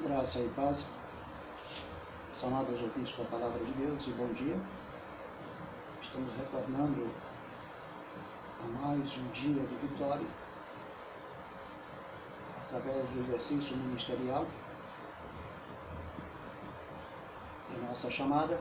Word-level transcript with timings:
Graça 0.00 0.38
e 0.38 0.48
paz. 0.50 0.84
São 2.38 2.50
amados 2.50 2.80
ouvintes 2.80 3.18
da 3.18 3.24
Palavra 3.24 3.58
de 3.58 3.72
Deus 3.72 4.00
e 4.06 4.10
bom 4.12 4.28
dia. 4.28 4.56
Estamos 6.00 6.32
retornando 6.36 7.10
a 8.60 8.68
mais 8.78 9.04
um 9.16 9.28
dia 9.32 9.60
de 9.60 9.74
vitória 9.74 10.26
através 12.62 13.08
do 13.08 13.24
exercício 13.24 13.76
ministerial 13.76 14.46
de 17.68 17.80
nossa 17.80 18.08
chamada. 18.12 18.56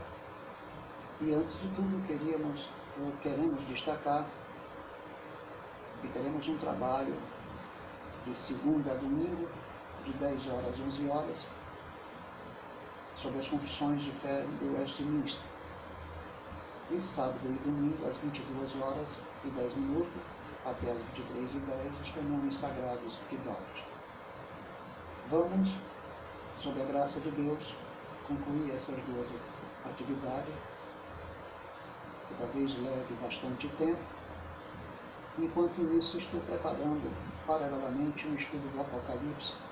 E 1.21 1.35
antes 1.35 1.53
de 1.61 1.67
tudo, 1.75 2.07
queríamos 2.07 2.67
queremos 3.21 3.63
destacar 3.67 4.25
que 6.01 6.07
teremos 6.07 6.47
um 6.47 6.57
trabalho 6.57 7.15
de 8.25 8.35
segunda 8.35 8.91
a 8.91 8.95
domingo 8.95 9.47
de 10.07 10.13
10 10.13 10.47
horas 10.47 10.73
às 10.73 10.79
11 10.79 11.09
horas, 11.09 11.45
sobre 13.21 13.39
as 13.39 13.47
confissões 13.47 14.01
de 14.01 14.11
fé 14.11 14.45
do 14.59 14.79
Westminster. 14.79 15.41
E 16.89 17.01
sábado 17.01 17.39
e 17.43 17.69
domingo, 17.69 18.07
às 18.07 18.15
22 18.17 18.81
horas 18.81 19.09
e 19.43 19.49
10 19.49 19.75
minutos, 19.75 20.21
até 20.65 20.91
às 20.91 20.97
23 20.97 21.55
e 21.55 21.59
10, 21.59 22.01
os 22.01 22.09
canônicos 22.11 22.59
sagrados 22.59 23.19
Dort. 23.43 23.83
Vamos, 25.29 25.69
sob 26.61 26.81
a 26.81 26.85
graça 26.85 27.19
de 27.19 27.31
Deus, 27.31 27.75
concluir 28.25 28.71
essas 28.71 28.95
duas 29.03 29.27
atividades, 29.85 30.53
que 32.29 32.35
talvez 32.39 32.71
leve 32.81 33.13
bastante 33.21 33.67
tempo. 33.77 33.99
Enquanto 35.37 35.81
isso, 35.97 36.17
estou 36.17 36.39
preparando 36.41 37.11
paralelamente 37.45 38.25
um 38.27 38.35
estudo 38.35 38.73
do 38.73 38.81
Apocalipse 38.81 39.66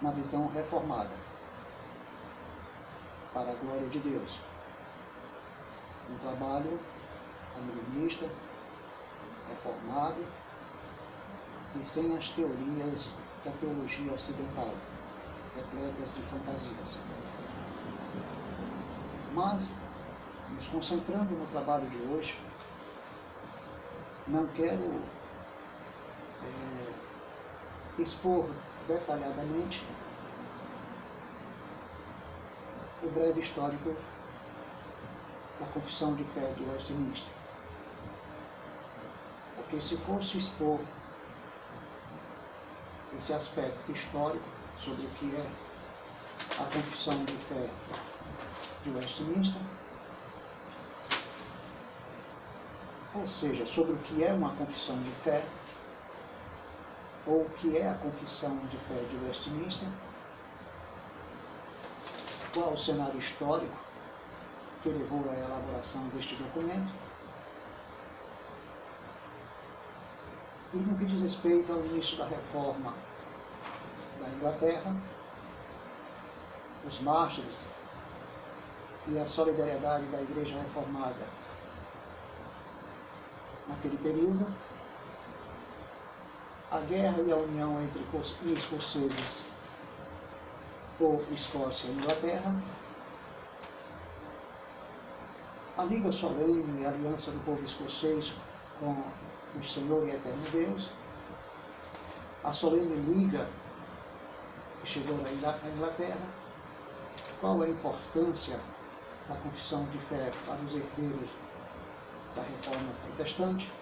na 0.00 0.10
visão 0.10 0.48
reformada, 0.48 1.10
para 3.32 3.50
a 3.50 3.54
glória 3.54 3.88
de 3.88 3.98
Deus. 3.98 4.38
Um 6.10 6.18
trabalho 6.18 6.78
amilinista, 7.56 8.28
reformado 9.48 10.24
e 11.80 11.84
sem 11.84 12.16
as 12.16 12.28
teorias 12.30 13.12
da 13.44 13.50
teologia 13.52 14.12
ocidental, 14.12 14.70
repletas 15.54 16.14
de 16.14 16.22
fantasias. 16.22 16.98
Mas, 19.32 19.68
nos 20.50 20.66
concentrando 20.68 21.34
no 21.34 21.46
trabalho 21.46 21.88
de 21.90 21.98
hoje, 21.98 22.38
não 24.26 24.46
quero 24.48 25.00
é, 26.42 28.02
expor 28.02 28.48
detalhadamente 28.86 29.84
o 33.02 33.10
breve 33.10 33.40
histórico 33.40 33.94
da 35.60 35.66
confissão 35.66 36.14
de 36.14 36.24
fé 36.24 36.52
de 36.56 36.64
Westminster. 36.64 37.32
Porque 39.56 39.80
se 39.80 39.96
fosse 39.98 40.38
expor 40.38 40.80
esse 43.16 43.32
aspecto 43.32 43.92
histórico 43.92 44.44
sobre 44.84 45.06
o 45.06 45.10
que 45.10 45.34
é 45.34 45.50
a 46.60 46.64
confissão 46.64 47.24
de 47.24 47.36
fé 47.44 47.68
de 48.84 48.90
Westminster, 48.90 49.62
ou 53.14 53.26
seja, 53.26 53.66
sobre 53.66 53.92
o 53.92 53.98
que 53.98 54.22
é 54.22 54.32
uma 54.32 54.54
confissão 54.56 54.96
de 55.02 55.10
fé, 55.22 55.42
ou 57.26 57.42
o 57.42 57.50
que 57.50 57.76
é 57.76 57.88
a 57.88 57.94
Confissão 57.94 58.56
de 58.66 58.76
Fé 58.78 58.94
de 58.94 59.16
Westminster, 59.26 59.88
qual 62.54 62.72
o 62.72 62.78
cenário 62.78 63.18
histórico 63.18 63.76
que 64.82 64.88
levou 64.88 65.28
à 65.30 65.34
elaboração 65.34 66.06
deste 66.08 66.36
documento, 66.36 66.92
e 70.72 70.76
no 70.76 70.96
que 70.98 71.04
diz 71.06 71.22
respeito 71.22 71.72
ao 71.72 71.84
início 71.84 72.16
da 72.16 72.26
reforma 72.26 72.94
da 74.20 74.28
Inglaterra, 74.28 74.94
os 76.86 77.00
mártires 77.00 77.66
e 79.08 79.18
a 79.18 79.26
solidariedade 79.26 80.06
da 80.06 80.20
Igreja 80.20 80.56
Reformada 80.60 81.26
naquele 83.68 83.96
período, 83.98 84.46
a 86.76 86.80
guerra 86.80 87.22
e 87.22 87.32
a 87.32 87.36
união 87.36 87.82
entre 87.82 88.04
escoceses 88.52 89.42
por 90.98 91.24
Escócia 91.32 91.88
e 91.88 91.92
Inglaterra, 91.92 92.54
a 95.78 95.84
Liga 95.84 96.12
Solene 96.12 96.82
e 96.82 96.86
a 96.86 96.90
Aliança 96.90 97.30
do 97.30 97.42
Povo 97.44 97.64
Escocês 97.64 98.32
com 98.78 98.92
o 99.58 99.64
Senhor 99.64 100.06
e 100.06 100.10
Eterno 100.10 100.50
Deus, 100.50 100.90
a 102.44 102.52
Solene 102.52 102.96
Liga 102.96 103.48
que 104.82 104.88
chegou 104.88 105.16
à 105.16 105.68
Inglaterra, 105.68 106.28
qual 107.40 107.62
a 107.62 107.68
importância 107.68 108.60
da 109.28 109.34
confissão 109.36 109.84
de 109.86 109.98
fé 110.00 110.30
para 110.44 110.56
os 110.56 110.74
herdeiros 110.74 111.30
da 112.34 112.42
reforma 112.42 112.92
protestante, 113.02 113.72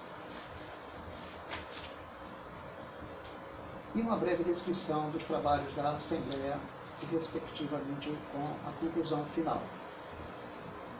e 3.94 4.00
uma 4.00 4.16
breve 4.16 4.42
descrição 4.42 5.10
dos 5.10 5.22
trabalhos 5.24 5.72
da 5.74 5.90
Assembleia 5.90 6.58
e, 7.02 7.06
respectivamente, 7.06 8.16
com 8.32 8.68
a 8.68 8.72
conclusão 8.80 9.24
final. 9.26 9.62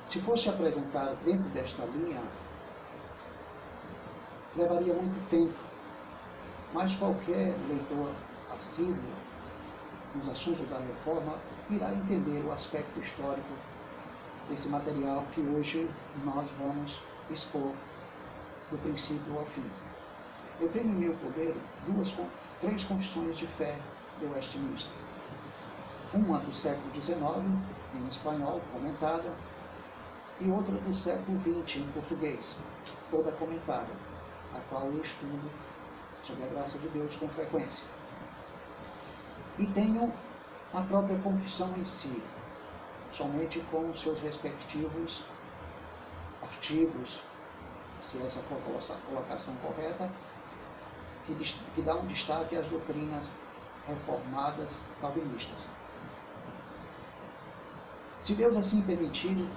Se 0.09 0.21
fosse 0.21 0.49
apresentar 0.49 1.15
dentro 1.25 1.49
desta 1.51 1.85
linha, 1.87 2.23
levaria 4.57 4.95
muito 4.95 5.29
tempo, 5.29 5.59
mas 6.73 6.95
qualquer 6.97 7.55
leitor 7.69 8.13
assíduo 8.55 8.97
nos 10.15 10.29
assuntos 10.29 10.69
da 10.69 10.79
reforma 10.79 11.35
irá 11.71 11.93
entender 11.93 12.45
o 12.45 12.53
aspecto 12.53 13.01
histórico 13.01 13.55
desse 14.49 14.69
material 14.69 15.25
que 15.33 15.41
hoje 15.41 15.91
nós 16.25 16.49
vamos 16.59 16.97
expor 17.31 17.73
do 18.71 18.79
princípio 18.79 19.39
ao 19.39 19.47
fim. 19.47 19.84
Eu 20.61 20.69
tenho 20.71 20.87
no 20.87 21.01
meu 21.01 21.15
poder 21.15 21.57
duas 21.87 22.13
três 22.61 22.85
confissões 22.85 23.37
de 23.37 23.47
fé 23.59 23.77
de 24.19 24.27
Westminster. 24.27 24.93
Uma 26.13 26.39
do 26.39 26.53
século 26.55 26.95
XIX, 26.95 27.19
em 27.95 28.07
espanhol, 28.09 28.61
comentada, 28.73 29.35
e 30.41 30.49
outra 30.49 30.75
do 30.77 30.95
século 30.95 31.41
XX, 31.41 31.79
em 31.79 31.93
português, 31.93 32.57
toda 33.11 33.33
comentada, 33.33 33.91
a 34.55 34.61
qual 34.69 34.87
eu 34.87 35.03
estudo, 35.03 35.51
sob 36.25 36.43
a 36.43 36.47
graça 36.47 36.79
de 36.79 36.89
Deus, 36.89 37.15
com 37.17 37.29
frequência. 37.31 37.85
E 39.59 39.67
tenho 39.67 40.13
a 40.73 40.83
própria 40.83 41.19
confissão 41.19 41.73
em 41.77 41.85
si, 41.85 42.23
somente 43.17 43.61
com 43.71 43.93
seus 43.95 44.21
respectivos 44.21 45.23
artigos, 46.43 47.21
se 48.03 48.23
essa 48.23 48.41
for 48.43 48.59
a 48.59 48.97
colocação 49.09 49.55
correta, 49.57 50.11
que, 51.27 51.35
que 51.75 51.83
dá 51.83 51.95
um 51.95 52.07
destaque 52.07 52.57
às 52.57 52.67
doutrinas 52.69 53.31
reformadas 53.87 54.79
calvinistas. 55.01 55.69
Se 58.21 58.35
Deus 58.35 58.57
assim 58.57 58.83
permitir, 58.83 59.49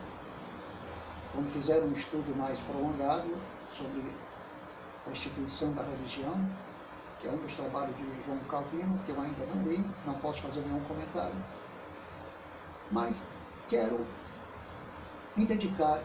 quando 1.34 1.52
fizer 1.54 1.82
um 1.82 1.94
estudo 1.94 2.36
mais 2.36 2.60
prolongado 2.62 3.30
sobre 3.78 4.04
a 5.06 5.12
instituição 5.12 5.74
da 5.74 5.84
religião, 5.84 6.36
que 7.20 7.28
é 7.28 7.32
um 7.32 7.38
dos 7.38 7.54
trabalhos 7.56 7.96
de 7.96 8.24
João 8.26 8.40
Calvino, 8.50 9.00
que 9.06 9.12
eu 9.12 9.22
ainda 9.22 9.46
não 9.46 9.64
li, 9.64 9.84
não 10.06 10.14
posso 10.16 10.42
fazer 10.42 10.60
nenhum 10.62 10.84
comentário, 10.86 11.36
mas 12.92 13.28
quero 13.70 14.06
me 15.36 15.46
dedicar 15.46 16.02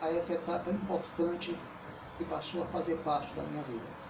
a 0.00 0.10
essa 0.10 0.34
etapa 0.34 0.70
importante 0.70 1.58
que 2.18 2.24
passou 2.24 2.62
a 2.62 2.66
fazer 2.66 2.96
parte 2.98 3.32
da 3.34 3.42
minha 3.44 3.62
vida 3.62 4.01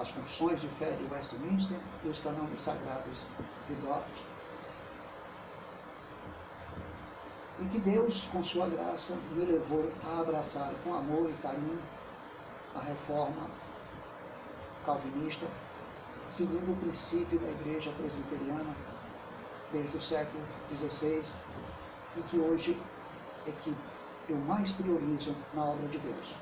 as 0.00 0.10
confissões 0.12 0.60
de 0.60 0.68
fé 0.78 0.90
de 0.92 1.04
Westminster 1.12 1.78
e 2.02 2.08
os 2.08 2.18
canônicos 2.20 2.62
sagrados 2.62 3.18
de 3.68 3.74
Dort. 3.82 4.08
E 7.60 7.64
que 7.66 7.78
Deus, 7.80 8.26
com 8.32 8.42
sua 8.42 8.66
graça, 8.66 9.14
me 9.32 9.44
levou 9.44 9.92
a 10.02 10.20
abraçar 10.20 10.72
com 10.82 10.94
amor 10.94 11.28
e 11.28 11.34
carinho 11.42 11.78
a 12.74 12.80
reforma 12.80 13.50
calvinista, 14.86 15.46
seguindo 16.30 16.72
o 16.72 16.76
princípio 16.76 17.38
da 17.38 17.50
igreja 17.50 17.92
presbiteriana 17.92 18.74
desde 19.70 19.98
o 19.98 20.00
século 20.00 20.42
XVI 20.74 21.22
e 22.16 22.22
que 22.22 22.38
hoje 22.38 22.80
é 23.46 23.52
que 23.52 23.76
eu 24.30 24.36
mais 24.38 24.72
priorizo 24.72 25.36
na 25.52 25.64
obra 25.64 25.86
de 25.88 25.98
Deus. 25.98 26.34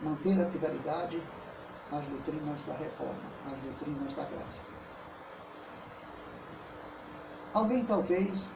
Manter 0.00 0.40
a 0.40 0.50
fidelidade 0.50 1.20
as 1.92 2.04
doutrinas 2.04 2.58
da 2.66 2.74
reforma, 2.74 3.20
as 3.46 3.58
doutrinas 3.60 4.14
da 4.14 4.24
graça. 4.24 4.62
Alguém 7.54 7.84
talvez 7.84 8.48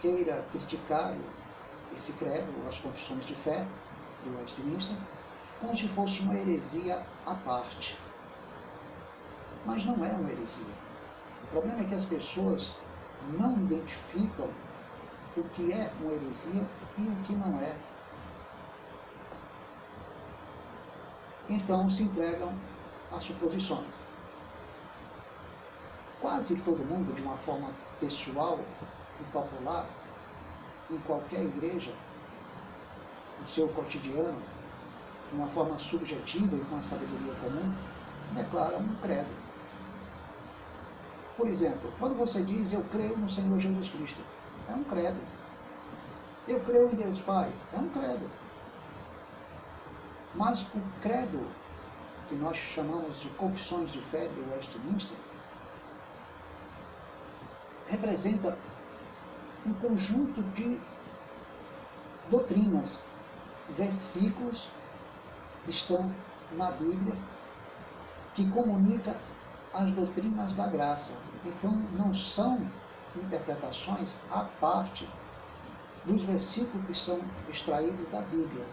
queira 0.00 0.44
criticar 0.52 1.14
esse 1.96 2.12
credo, 2.14 2.68
as 2.68 2.78
confissões 2.78 3.24
de 3.26 3.34
fé 3.36 3.66
do 4.24 4.38
Westminster, 4.38 4.96
como 5.60 5.76
se 5.76 5.88
fosse 5.88 6.20
uma 6.20 6.34
heresia 6.34 7.04
à 7.26 7.34
parte. 7.34 7.96
Mas 9.64 9.84
não 9.84 10.04
é 10.04 10.10
uma 10.10 10.30
heresia. 10.30 10.74
O 11.44 11.46
problema 11.48 11.80
é 11.80 11.84
que 11.84 11.94
as 11.94 12.04
pessoas 12.04 12.70
não 13.38 13.56
identificam 13.56 14.50
o 15.36 15.44
que 15.50 15.72
é 15.72 15.90
uma 16.00 16.12
heresia 16.12 16.66
e 16.98 17.02
o 17.02 17.16
que 17.24 17.34
não 17.34 17.60
é 17.60 17.74
Então 21.48 21.88
se 21.90 22.02
entregam 22.02 22.52
a 23.10 23.20
suposições. 23.20 24.04
Quase 26.20 26.56
todo 26.62 26.84
mundo, 26.84 27.14
de 27.14 27.22
uma 27.22 27.36
forma 27.38 27.70
pessoal 28.00 28.58
e 29.20 29.24
popular, 29.32 29.86
em 30.90 30.98
qualquer 31.00 31.42
igreja, 31.42 31.92
no 33.40 33.48
seu 33.48 33.68
cotidiano, 33.68 34.40
de 35.30 35.36
uma 35.36 35.48
forma 35.48 35.78
subjetiva 35.78 36.56
e 36.56 36.64
com 36.64 36.76
a 36.76 36.82
sabedoria 36.82 37.34
comum, 37.34 37.74
declara 38.34 38.78
um 38.78 38.94
credo. 38.96 39.48
Por 41.36 41.48
exemplo, 41.48 41.92
quando 41.98 42.16
você 42.16 42.42
diz 42.42 42.72
eu 42.72 42.82
creio 42.90 43.16
no 43.16 43.30
Senhor 43.30 43.60
Jesus 43.60 43.88
Cristo, 43.90 44.20
é 44.68 44.72
um 44.72 44.84
credo. 44.84 45.20
Eu 46.48 46.60
creio 46.60 46.90
em 46.90 46.96
Deus 46.96 47.20
Pai, 47.20 47.52
é 47.72 47.78
um 47.78 47.88
credo. 47.90 48.28
Mas 50.34 50.60
o 50.74 50.80
credo, 51.02 51.46
que 52.28 52.34
nós 52.34 52.56
chamamos 52.74 53.18
de 53.20 53.28
confissões 53.30 53.90
de 53.90 54.00
fé 54.06 54.28
de 54.28 54.40
Westminster, 54.50 55.16
representa 57.88 58.56
um 59.66 59.72
conjunto 59.74 60.42
de 60.54 60.80
doutrinas, 62.30 63.02
versículos 63.70 64.68
que 65.64 65.70
estão 65.70 66.12
na 66.52 66.70
Bíblia 66.72 67.16
que 68.34 68.48
comunica 68.50 69.16
as 69.72 69.90
doutrinas 69.92 70.54
da 70.54 70.66
graça. 70.66 71.12
Então 71.44 71.72
não 71.92 72.14
são 72.14 72.60
interpretações 73.16 74.16
à 74.30 74.44
parte 74.60 75.08
dos 76.04 76.22
versículos 76.22 76.86
que 76.86 76.94
são 76.94 77.20
extraídos 77.48 78.08
da 78.10 78.20
Bíblia 78.20 78.64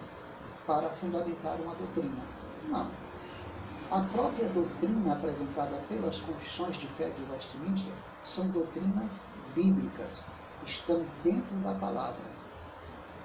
para 0.65 0.89
fundamentar 0.91 1.57
uma 1.61 1.75
doutrina. 1.75 2.23
Não. 2.69 2.89
A 3.91 4.01
própria 4.11 4.49
doutrina 4.49 5.13
apresentada 5.13 5.77
pelas 5.87 6.17
confissões 6.19 6.75
de 6.77 6.87
fé 6.87 7.09
de 7.09 7.31
Westminster 7.31 7.93
são 8.23 8.47
doutrinas 8.47 9.11
bíblicas, 9.53 10.25
estão 10.65 11.05
dentro 11.23 11.55
da 11.57 11.75
palavra. 11.75 12.35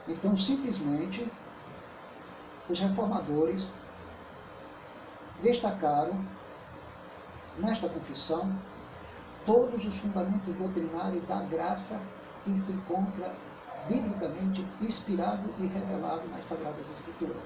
Então, 0.06 0.36
simplesmente, 0.36 1.30
os 2.68 2.78
reformadores 2.78 3.66
destacaram 5.42 6.20
nesta 7.58 7.88
confissão 7.88 8.52
todos 9.46 9.84
os 9.84 9.96
fundamentos 9.96 10.54
doutrinários 10.56 11.26
da 11.26 11.40
graça 11.42 12.00
que 12.44 12.58
se 12.58 12.72
encontra 12.72 13.34
biblicamente 13.88 14.66
inspirado 14.80 15.48
e 15.58 15.66
revelado 15.66 16.28
nas 16.28 16.44
Sagradas 16.44 16.90
Escrituras. 16.90 17.36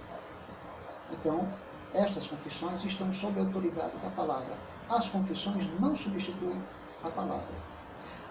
Então, 1.10 1.48
estas 1.92 2.26
confissões 2.26 2.84
estão 2.84 3.12
sob 3.14 3.38
a 3.38 3.42
autoridade 3.42 3.96
da 4.02 4.10
palavra. 4.10 4.54
As 4.88 5.08
confissões 5.08 5.66
não 5.81 5.96
substituem 5.96 6.60
a 7.02 7.08
palavra, 7.08 7.54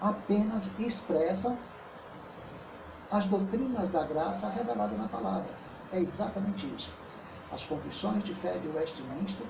apenas 0.02 0.70
expressam 0.80 1.58
as 3.12 3.26
doutrinas 3.28 3.92
da 3.92 4.04
graça 4.04 4.50
reveladas 4.50 4.98
na 4.98 5.08
palavra. 5.08 5.50
É 5.92 6.00
exatamente 6.00 6.66
isso. 6.76 6.92
As 7.52 7.64
confissões 7.64 8.24
de 8.24 8.34
fé 8.36 8.58
de 8.58 8.68
Westminster 8.68 9.46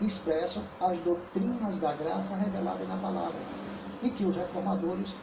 expressam 0.00 0.62
as 0.80 0.98
doutrinas 1.00 1.78
da 1.78 1.92
graça 1.92 2.34
reveladas 2.34 2.88
na 2.88 2.96
palavra 2.96 3.38
e 4.02 4.10
que 4.10 4.24
os 4.24 4.34
reformadores 4.34 5.14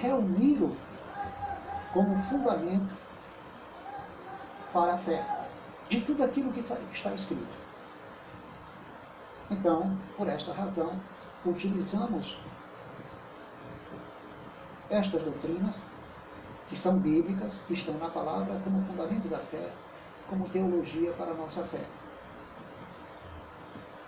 reuniram 0.00 0.74
como 1.92 2.18
fundamento 2.22 2.94
para 4.72 4.94
a 4.94 4.98
fé 4.98 5.26
de 5.88 6.00
tudo 6.02 6.22
aquilo 6.22 6.52
que 6.52 6.60
está 6.60 7.12
escrito. 7.12 7.60
Então, 9.50 9.98
por 10.16 10.28
esta 10.28 10.52
razão, 10.52 10.92
utilizamos 11.44 12.38
estas 14.88 15.22
doutrinas, 15.22 15.80
que 16.68 16.76
são 16.76 16.98
bíblicas, 16.98 17.54
que 17.66 17.74
estão 17.74 17.94
na 17.98 18.08
palavra, 18.08 18.60
como 18.62 18.82
fundamento 18.82 19.28
da 19.28 19.38
fé, 19.38 19.72
como 20.28 20.48
teologia 20.48 21.12
para 21.12 21.32
a 21.32 21.34
nossa 21.34 21.64
fé. 21.64 21.84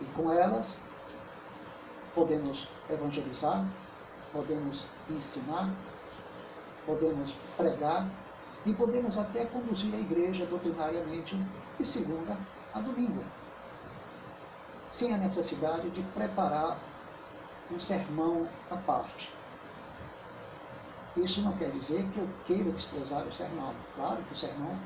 E 0.00 0.05
com 0.17 0.32
elas, 0.32 0.76
podemos 2.14 2.69
evangelizar, 2.88 3.64
podemos 4.32 4.87
ensinar, 5.11 5.70
podemos 6.87 7.32
pregar 7.56 8.08
e 8.64 8.75
podemos 8.75 9.19
até 9.19 9.44
conduzir 9.46 9.94
a 9.94 9.99
igreja 9.99 10.46
doutrinariamente 10.46 11.37
de 11.79 11.84
segunda 11.84 12.37
a 12.75 12.81
domingo, 12.81 13.25
sem 14.93 15.12
a 15.14 15.19
necessidade 15.19 15.90
de 15.90 16.02
preparar 16.14 16.79
um 17.70 17.81
sermão 17.81 18.49
à 18.70 18.76
parte. 18.76 19.31
Isso 21.17 21.43
não 21.43 21.56
quer 21.58 21.70
dizer 21.70 22.08
que 22.11 22.19
eu 22.19 22.29
queira 22.46 22.70
desprezar 22.70 23.23
o 23.26 23.32
sermão. 23.32 23.75
Claro 23.94 24.23
que 24.23 24.32
o 24.32 24.37
sermão 24.37 24.79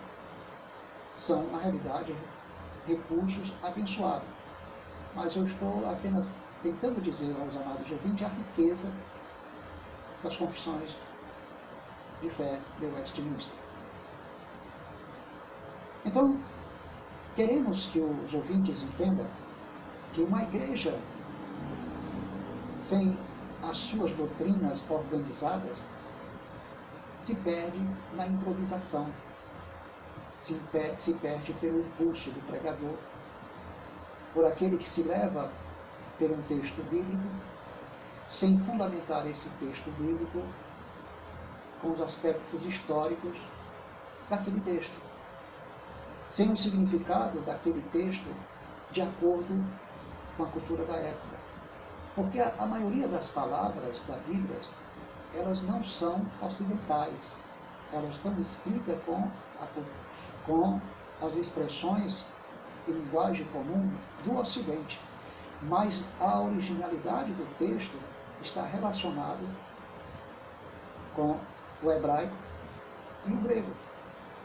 são, 1.16 1.46
na 1.52 1.58
realidade, 1.58 2.14
recursos 2.86 3.52
abençoados. 3.62 4.28
Mas 5.14 5.36
eu 5.36 5.46
estou 5.46 5.88
apenas 5.88 6.28
tentando 6.62 7.00
dizer 7.00 7.34
aos 7.40 7.56
amados 7.56 7.90
ouvintes 7.90 8.26
a 8.26 8.28
riqueza 8.28 8.92
das 10.22 10.36
confissões 10.36 10.90
de 12.20 12.30
fé 12.30 12.58
de 12.78 12.86
Westminster. 12.86 13.52
Então, 16.04 16.38
queremos 17.34 17.86
que 17.86 17.98
os 17.98 18.32
ouvintes 18.32 18.82
entendam 18.82 19.26
que 20.12 20.22
uma 20.22 20.42
igreja 20.42 20.98
sem 22.78 23.18
as 23.62 23.76
suas 23.76 24.12
doutrinas 24.12 24.88
organizadas 24.88 25.78
se 27.20 27.34
perde 27.36 27.80
na 28.14 28.26
improvisação, 28.26 29.08
se, 30.38 30.54
per 30.70 30.94
se 31.00 31.14
perde 31.14 31.52
pelo 31.54 31.80
impulso 31.80 32.30
do 32.30 32.40
pregador, 32.46 32.96
por 34.32 34.44
aquele 34.44 34.78
que 34.78 34.88
se 34.88 35.02
leva 35.02 35.50
por 36.18 36.30
um 36.30 36.42
texto 36.42 36.82
bíblico, 36.88 37.28
sem 38.30 38.58
fundamentar 38.60 39.26
esse 39.26 39.48
texto 39.58 39.90
bíblico 39.98 40.42
com 41.80 41.92
os 41.92 42.00
aspectos 42.00 42.64
históricos 42.64 43.36
daquele 44.28 44.60
texto, 44.60 45.00
sem 46.30 46.52
o 46.52 46.56
significado 46.56 47.40
daquele 47.40 47.82
texto 47.92 48.34
de 48.92 49.02
acordo 49.02 49.64
com 50.36 50.44
a 50.44 50.46
cultura 50.46 50.84
da 50.84 50.96
época. 50.96 51.36
Porque 52.14 52.40
a, 52.40 52.54
a 52.58 52.66
maioria 52.66 53.06
das 53.08 53.28
palavras 53.28 54.00
da 54.06 54.16
Bíblia, 54.26 54.58
elas 55.34 55.62
não 55.62 55.84
são 55.84 56.24
ocidentais, 56.42 57.36
elas 57.92 58.14
estão 58.16 58.36
escritas 58.40 58.98
com, 59.04 59.30
a, 59.60 59.66
com 60.46 60.80
as 61.20 61.34
expressões 61.36 62.24
e 62.88 62.92
linguagem 62.92 63.44
comum 63.46 63.90
do 64.24 64.38
Ocidente. 64.38 65.00
Mas 65.62 66.04
a 66.20 66.40
originalidade 66.40 67.32
do 67.32 67.58
texto 67.58 67.98
está 68.42 68.62
relacionada 68.64 69.44
com 71.14 71.36
o 71.82 71.90
hebraico 71.90 72.34
e 73.26 73.32
o 73.32 73.36
grego, 73.38 73.72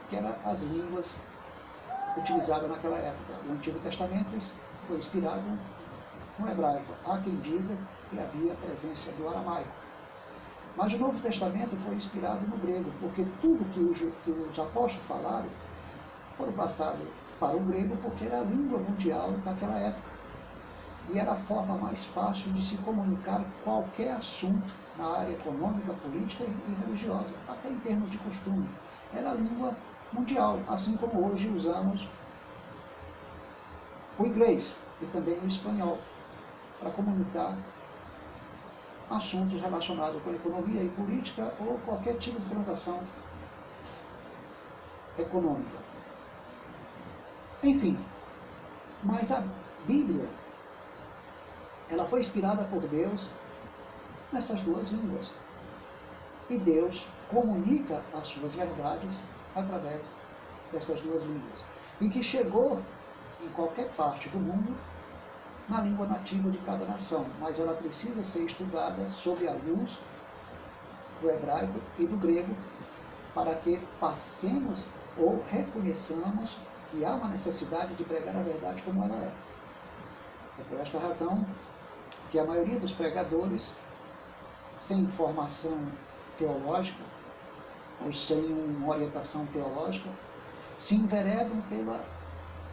que 0.09 0.15
eram 0.15 0.35
as 0.45 0.59
línguas 0.61 1.15
utilizadas 2.17 2.69
naquela 2.69 2.97
época. 2.97 3.33
O 3.47 3.53
Antigo 3.53 3.79
Testamento 3.79 4.51
foi 4.87 4.97
inspirado 4.97 5.43
no 6.39 6.49
hebraico. 6.49 6.93
Há 7.05 7.17
quem 7.19 7.35
diga 7.37 7.77
que 8.09 8.19
havia 8.19 8.53
presença 8.55 9.11
do 9.13 9.29
aramaico. 9.29 9.69
Mas 10.75 10.93
o 10.93 10.97
Novo 10.97 11.19
Testamento 11.19 11.75
foi 11.85 11.95
inspirado 11.95 12.47
no 12.47 12.57
grego, 12.57 12.91
porque 12.99 13.25
tudo 13.41 13.65
que 13.73 13.79
os, 13.79 13.99
que 14.23 14.31
os 14.31 14.59
apóstolos 14.59 15.05
falaram 15.07 15.49
foram 16.37 16.53
passados 16.53 17.07
para 17.39 17.55
o 17.55 17.59
grego, 17.59 17.97
porque 17.97 18.25
era 18.25 18.39
a 18.39 18.43
língua 18.43 18.79
mundial 18.79 19.31
daquela 19.43 19.77
época. 19.77 20.11
E 21.09 21.19
era 21.19 21.33
a 21.33 21.35
forma 21.35 21.75
mais 21.75 22.05
fácil 22.05 22.51
de 22.53 22.65
se 22.65 22.77
comunicar 22.77 23.43
qualquer 23.63 24.13
assunto 24.13 24.71
na 24.97 25.17
área 25.17 25.31
econômica, 25.31 25.93
política 25.93 26.43
e 26.43 26.85
religiosa, 26.85 27.33
até 27.47 27.69
em 27.69 27.79
termos 27.79 28.09
de 28.11 28.17
costume. 28.17 28.69
Era 29.13 29.31
a 29.31 29.35
língua 29.35 29.75
mundial, 30.11 30.59
assim 30.67 30.97
como 30.97 31.31
hoje 31.31 31.47
usamos 31.49 32.07
o 34.17 34.25
inglês 34.25 34.75
e 35.01 35.05
também 35.07 35.39
o 35.39 35.47
espanhol 35.47 35.97
para 36.79 36.91
comunicar 36.91 37.57
assuntos 39.09 39.59
relacionados 39.61 40.21
com 40.23 40.31
economia 40.31 40.83
e 40.83 40.89
política 40.89 41.53
ou 41.59 41.77
qualquer 41.85 42.17
tipo 42.17 42.39
de 42.39 42.49
transação 42.49 42.99
econômica. 45.17 45.77
Enfim, 47.63 47.97
mas 49.03 49.31
a 49.31 49.43
Bíblia, 49.85 50.27
ela 51.89 52.05
foi 52.05 52.21
inspirada 52.21 52.63
por 52.65 52.81
Deus 52.87 53.29
nessas 54.31 54.59
duas 54.61 54.89
línguas. 54.89 55.31
E 56.49 56.57
Deus 56.57 57.05
comunica 57.29 58.01
as 58.13 58.27
suas 58.27 58.53
verdades 58.53 59.19
através 59.55 60.13
dessas 60.71 60.99
duas 61.01 61.23
línguas. 61.23 61.63
E 61.99 62.09
que 62.09 62.23
chegou 62.23 62.81
em 63.41 63.49
qualquer 63.49 63.89
parte 63.95 64.29
do 64.29 64.37
mundo 64.37 64.75
na 65.69 65.81
língua 65.81 66.07
nativa 66.07 66.49
de 66.49 66.57
cada 66.59 66.85
nação, 66.85 67.25
mas 67.39 67.59
ela 67.59 67.73
precisa 67.73 68.23
ser 68.23 68.45
estudada 68.45 69.07
sob 69.09 69.47
a 69.47 69.53
luz 69.53 69.97
do 71.21 71.29
hebraico 71.29 71.79
e 71.97 72.05
do 72.05 72.17
grego 72.17 72.53
para 73.33 73.55
que 73.55 73.79
passemos 73.99 74.85
ou 75.17 75.43
reconheçamos 75.49 76.51
que 76.89 77.05
há 77.05 77.13
uma 77.13 77.29
necessidade 77.29 77.95
de 77.95 78.03
pregar 78.03 78.35
a 78.35 78.43
verdade 78.43 78.81
como 78.81 79.03
ela 79.05 79.15
é. 79.15 79.31
É 80.59 80.63
por 80.67 80.79
esta 80.79 80.99
razão 80.99 81.45
que 82.29 82.37
a 82.37 82.45
maioria 82.45 82.79
dos 82.79 82.91
pregadores, 82.91 83.71
sem 84.81 85.07
formação 85.09 85.77
teológica, 86.37 87.03
ou 88.03 88.13
sem 88.13 88.43
uma 88.51 88.95
orientação 88.95 89.45
teológica, 89.47 90.09
se 90.77 90.95
enveredam 90.95 91.61
pelas 91.69 92.01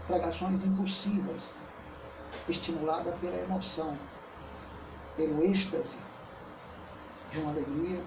pregações 0.06 0.64
impulsivas, 0.64 1.52
estimulada 2.48 3.12
pela 3.20 3.36
emoção, 3.36 3.96
pelo 5.16 5.42
êxtase 5.44 5.98
de 7.30 7.40
uma 7.40 7.50
alegria 7.50 8.02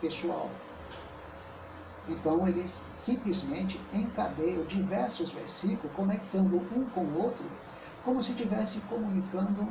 pessoal. 0.00 0.50
Então 2.08 2.46
eles 2.48 2.80
simplesmente 2.96 3.80
encadeiam 3.92 4.64
diversos 4.64 5.30
versículos, 5.30 5.94
conectando 5.94 6.56
um 6.56 6.84
com 6.90 7.00
o 7.00 7.22
outro, 7.22 7.44
como 8.04 8.22
se 8.22 8.32
estivesse 8.32 8.80
comunicando 8.82 9.68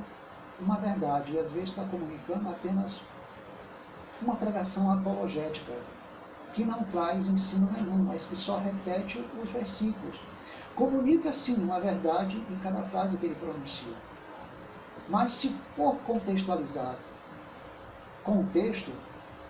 uma 0.59 0.77
verdade, 0.77 1.33
e 1.33 1.39
às 1.39 1.51
vezes 1.51 1.69
está 1.69 1.83
comunicando 1.85 2.49
apenas 2.49 3.01
uma 4.21 4.35
pregação 4.35 4.91
apologética, 4.91 5.73
que 6.53 6.63
não 6.63 6.83
traz 6.85 7.27
ensino 7.27 7.69
nenhum, 7.71 7.97
mas 7.97 8.25
que 8.25 8.35
só 8.35 8.57
repete 8.57 9.23
os 9.41 9.49
versículos. 9.49 10.17
Comunica 10.75 11.31
sim 11.31 11.55
uma 11.55 11.79
verdade 11.79 12.37
em 12.49 12.59
cada 12.59 12.83
frase 12.83 13.17
que 13.17 13.25
ele 13.25 13.35
pronuncia. 13.35 13.93
Mas 15.07 15.31
se 15.31 15.49
for 15.75 15.95
contextualizar 16.05 16.95
contexto, 18.23 18.91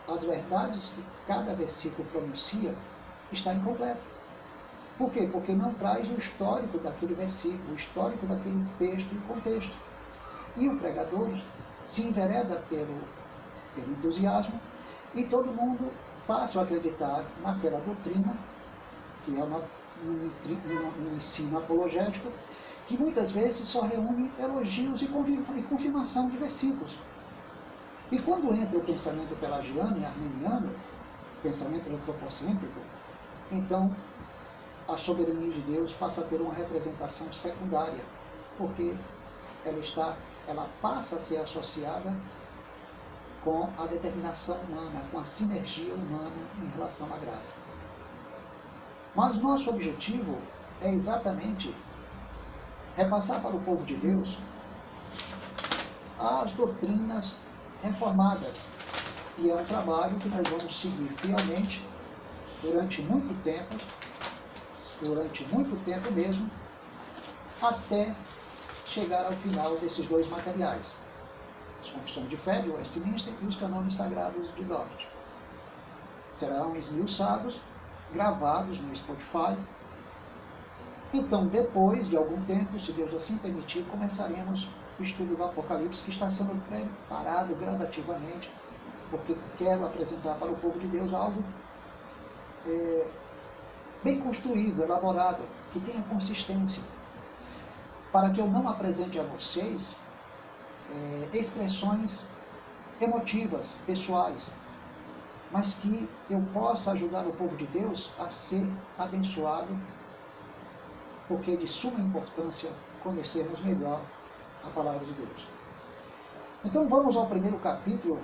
as 0.08 0.24
verdades 0.24 0.90
que 0.90 1.04
cada 1.26 1.56
versículo 1.56 2.08
pronuncia 2.10 2.76
está 3.32 3.54
incompleto. 3.54 4.02
Por 4.98 5.12
quê? 5.12 5.28
Porque 5.32 5.54
não 5.54 5.74
traz 5.74 6.08
o 6.10 6.14
histórico 6.14 6.78
daquele 6.78 7.16
versículo, 7.16 7.74
o 7.74 7.76
histórico 7.76 8.26
daquele 8.28 8.66
texto 8.78 9.12
e 9.12 9.18
contexto. 9.28 9.74
E 10.56 10.70
o 10.70 10.78
pregador 10.78 11.30
se 11.86 12.02
envereda 12.04 12.64
pelo, 12.70 13.02
pelo 13.76 13.92
entusiasmo 13.92 14.60
e 15.14 15.26
todo 15.26 15.54
mundo 15.54 15.92
passa 16.26 16.60
a 16.60 16.64
acreditar 16.64 17.24
naquela 17.42 17.80
doutrina, 17.80 18.36
que 19.24 19.38
é 19.38 19.44
uma, 19.44 19.62
um, 20.04 20.32
um 21.00 21.16
ensino 21.16 21.58
apologético, 21.58 22.32
que 22.88 22.98
muitas 22.98 23.32
vezes 23.32 23.68
só 23.68 23.82
reúne 23.82 24.32
elogios 24.40 25.02
e 25.02 25.08
confirmação 25.70 26.30
de 26.30 26.38
versículos. 26.38 26.96
E 28.12 28.20
quando 28.20 28.54
entra 28.54 28.78
o 28.78 28.84
pensamento 28.84 29.36
pelagiano 29.40 29.98
e 29.98 30.06
armeniano, 30.06 30.72
pensamento 31.42 31.90
antropocêntrico, 31.92 32.80
então 33.52 33.96
a 34.88 34.98
soberania 34.98 35.52
de 35.52 35.62
Deus 35.62 35.92
passa 35.94 36.22
a 36.22 36.24
ter 36.26 36.40
uma 36.40 36.54
representação 36.54 37.32
secundária, 37.34 38.04
porque 38.58 38.96
ela 39.66 39.80
está, 39.80 40.16
ela 40.48 40.70
passa 40.82 41.16
a 41.16 41.20
ser 41.20 41.38
associada 41.38 42.14
com 43.46 43.70
a 43.78 43.86
determinação 43.86 44.58
humana, 44.58 45.04
com 45.12 45.20
a 45.20 45.24
sinergia 45.24 45.94
humana 45.94 46.32
em 46.60 46.68
relação 46.76 47.08
à 47.14 47.18
graça. 47.18 47.54
Mas 49.16 49.38
nosso 49.38 49.70
objetivo 49.70 50.40
é 50.82 50.92
exatamente 50.92 51.74
repassar 52.98 53.40
para 53.42 53.56
o 53.56 53.62
povo 53.62 53.86
de 53.86 53.96
Deus 53.96 54.36
as 56.20 56.52
doutrinas 56.54 57.36
reformadas. 57.84 58.58
E 59.38 59.52
é 59.52 59.56
um 59.56 59.64
trabalho 59.64 60.18
que 60.18 60.28
nós 60.30 60.48
vamos 60.48 60.82
seguir 60.82 61.10
fielmente 61.20 61.86
durante 62.64 63.02
muito 63.04 63.44
tempo, 63.44 63.76
durante 65.02 65.44
muito 65.46 65.86
tempo 65.86 66.12
mesmo, 66.12 66.50
até 67.62 68.16
chegar 68.86 69.26
ao 69.26 69.34
final 69.34 69.78
desses 69.78 70.08
dois 70.08 70.28
materiais. 70.30 71.05
As 71.86 71.92
Confissões 71.92 72.30
de 72.30 72.38
Fé 72.38 72.62
de 72.62 72.70
Westminster 72.70 73.34
e 73.42 73.46
os 73.46 73.56
Canones 73.58 73.94
Sagrados 73.94 74.54
de 74.56 74.64
Dort. 74.64 75.06
Serão 76.34 76.76
esmiuçados, 76.76 77.62
gravados 78.12 78.80
no 78.82 78.96
Spotify. 78.96 79.56
Então, 81.14 81.46
depois 81.46 82.10
de 82.10 82.18
algum 82.18 82.44
tempo, 82.46 82.80
se 82.80 82.92
Deus 82.92 83.14
assim 83.14 83.38
permitir, 83.38 83.84
começaremos 83.84 84.68
o 85.00 85.04
estudo 85.04 85.38
do 85.38 85.44
Apocalipse, 85.44 86.04
que 86.04 86.12
está 86.12 86.30
sendo 86.30 86.60
preparado 86.68 87.56
gradativamente, 87.56 88.50
porque 89.12 89.38
quero 89.58 89.86
apresentar 89.86 90.36
para 90.36 90.52
o 90.52 90.58
povo 90.58 90.80
de 90.80 90.88
Deus 90.88 91.14
algo 91.14 91.44
é, 92.66 93.08
bem 94.04 94.20
construído, 94.22 94.82
elaborado, 94.82 95.44
que 95.72 95.80
tenha 95.80 96.02
consistência, 96.04 96.82
para 98.12 98.32
que 98.32 98.42
eu 98.42 98.48
não 98.48 98.68
apresente 98.68 99.20
a 99.20 99.24
vocês 99.24 99.96
é, 100.92 101.38
expressões 101.38 102.26
emotivas, 103.00 103.76
pessoais, 103.86 104.52
mas 105.52 105.74
que 105.76 106.10
eu 106.30 106.42
possa 106.54 106.92
ajudar 106.92 107.26
o 107.26 107.34
povo 107.34 107.56
de 107.56 107.66
Deus 107.68 108.10
a 108.20 108.30
ser 108.30 108.66
abençoado, 108.98 109.78
porque 111.28 111.52
é 111.52 111.56
de 111.56 111.68
suma 111.68 112.00
importância 112.00 112.72
conhecermos 113.04 113.60
melhor 113.62 114.02
a 114.64 114.70
palavra 114.70 115.06
de 115.06 115.14
Deus. 115.14 115.48
Então 116.64 116.88
vamos 116.88 117.16
ao 117.16 117.28
primeiro 117.28 117.60
capítulo, 117.60 118.20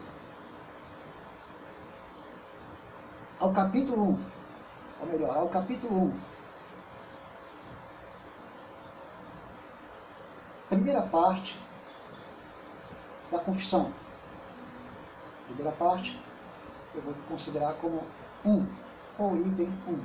ao 3.40 3.54
capítulo 3.54 4.04
1, 4.04 4.26
ou 5.02 5.08
melhor, 5.08 5.38
ao 5.38 5.50
capítulo 5.50 6.06
1. 6.06 6.20
Primeira 10.70 11.02
parte 11.04 11.60
da 13.32 13.40
confissão. 13.40 13.92
Primeira 15.48 15.72
parte, 15.72 16.20
eu 16.94 17.02
vou 17.02 17.14
considerar 17.28 17.74
como 17.76 18.04
1, 18.46 18.68
ou 19.18 19.38
item 19.38 19.72
1, 19.88 20.00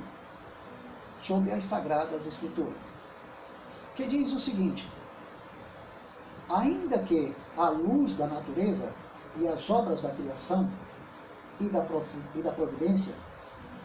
sobre 1.21 1.51
as 1.51 1.65
Sagradas 1.65 2.25
Escrituras. 2.25 2.77
Que 3.95 4.07
diz 4.07 4.31
o 4.31 4.39
seguinte: 4.39 4.89
ainda 6.49 6.99
que 6.99 7.35
a 7.57 7.69
luz 7.69 8.15
da 8.15 8.27
natureza 8.27 8.93
e 9.37 9.47
as 9.47 9.69
obras 9.69 10.01
da 10.01 10.09
criação 10.11 10.69
e 11.59 11.65
da, 11.65 11.85
e 12.35 12.41
da 12.41 12.51
providência 12.51 13.13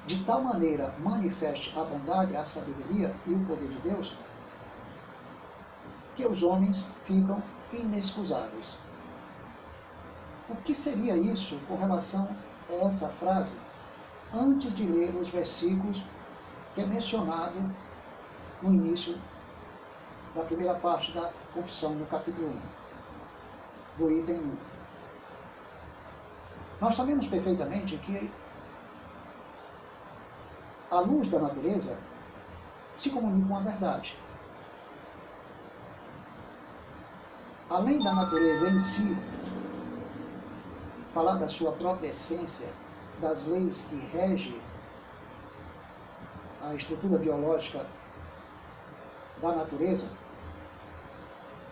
de 0.06 0.24
tal 0.24 0.42
maneira 0.42 0.94
manifeste 0.98 1.72
a 1.78 1.84
bondade, 1.84 2.36
a 2.36 2.44
sabedoria 2.44 3.14
e 3.26 3.32
o 3.32 3.46
poder 3.46 3.68
de 3.68 3.78
Deus, 3.78 4.14
que 6.16 6.26
os 6.26 6.42
homens 6.42 6.84
ficam 7.06 7.42
inexcusáveis. 7.72 8.76
O 10.48 10.56
que 10.56 10.74
seria 10.74 11.16
isso 11.16 11.58
com 11.68 11.76
relação 11.76 12.28
a 12.68 12.72
essa 12.86 13.08
frase, 13.08 13.56
antes 14.32 14.74
de 14.74 14.84
ler 14.84 15.14
os 15.14 15.28
versículos 15.28 16.02
que 16.74 16.80
é 16.80 16.86
mencionado 16.86 17.58
no 18.60 18.74
início 18.74 19.18
da 20.34 20.42
primeira 20.42 20.74
parte 20.74 21.12
da 21.12 21.30
confissão, 21.52 21.94
no 21.94 22.06
capítulo 22.06 22.48
1, 23.98 23.98
do 23.98 24.10
item 24.10 24.36
1. 24.36 24.56
Nós 26.80 26.94
sabemos 26.94 27.26
perfeitamente 27.28 27.96
que 27.98 28.30
a 30.90 31.00
luz 31.00 31.30
da 31.30 31.38
natureza 31.38 31.98
se 32.96 33.10
comunica 33.10 33.48
com 33.48 33.56
a 33.56 33.60
verdade. 33.60 34.16
Além 37.70 38.02
da 38.02 38.12
natureza 38.12 38.68
em 38.68 38.78
si, 38.80 39.16
falar 41.12 41.36
da 41.36 41.48
sua 41.48 41.72
própria 41.72 42.08
essência, 42.08 42.68
das 43.20 43.46
leis 43.46 43.84
que 43.88 43.96
regem 44.16 44.60
a 46.60 46.74
estrutura 46.74 47.18
biológica 47.18 47.84
da 49.40 49.52
natureza, 49.52 50.06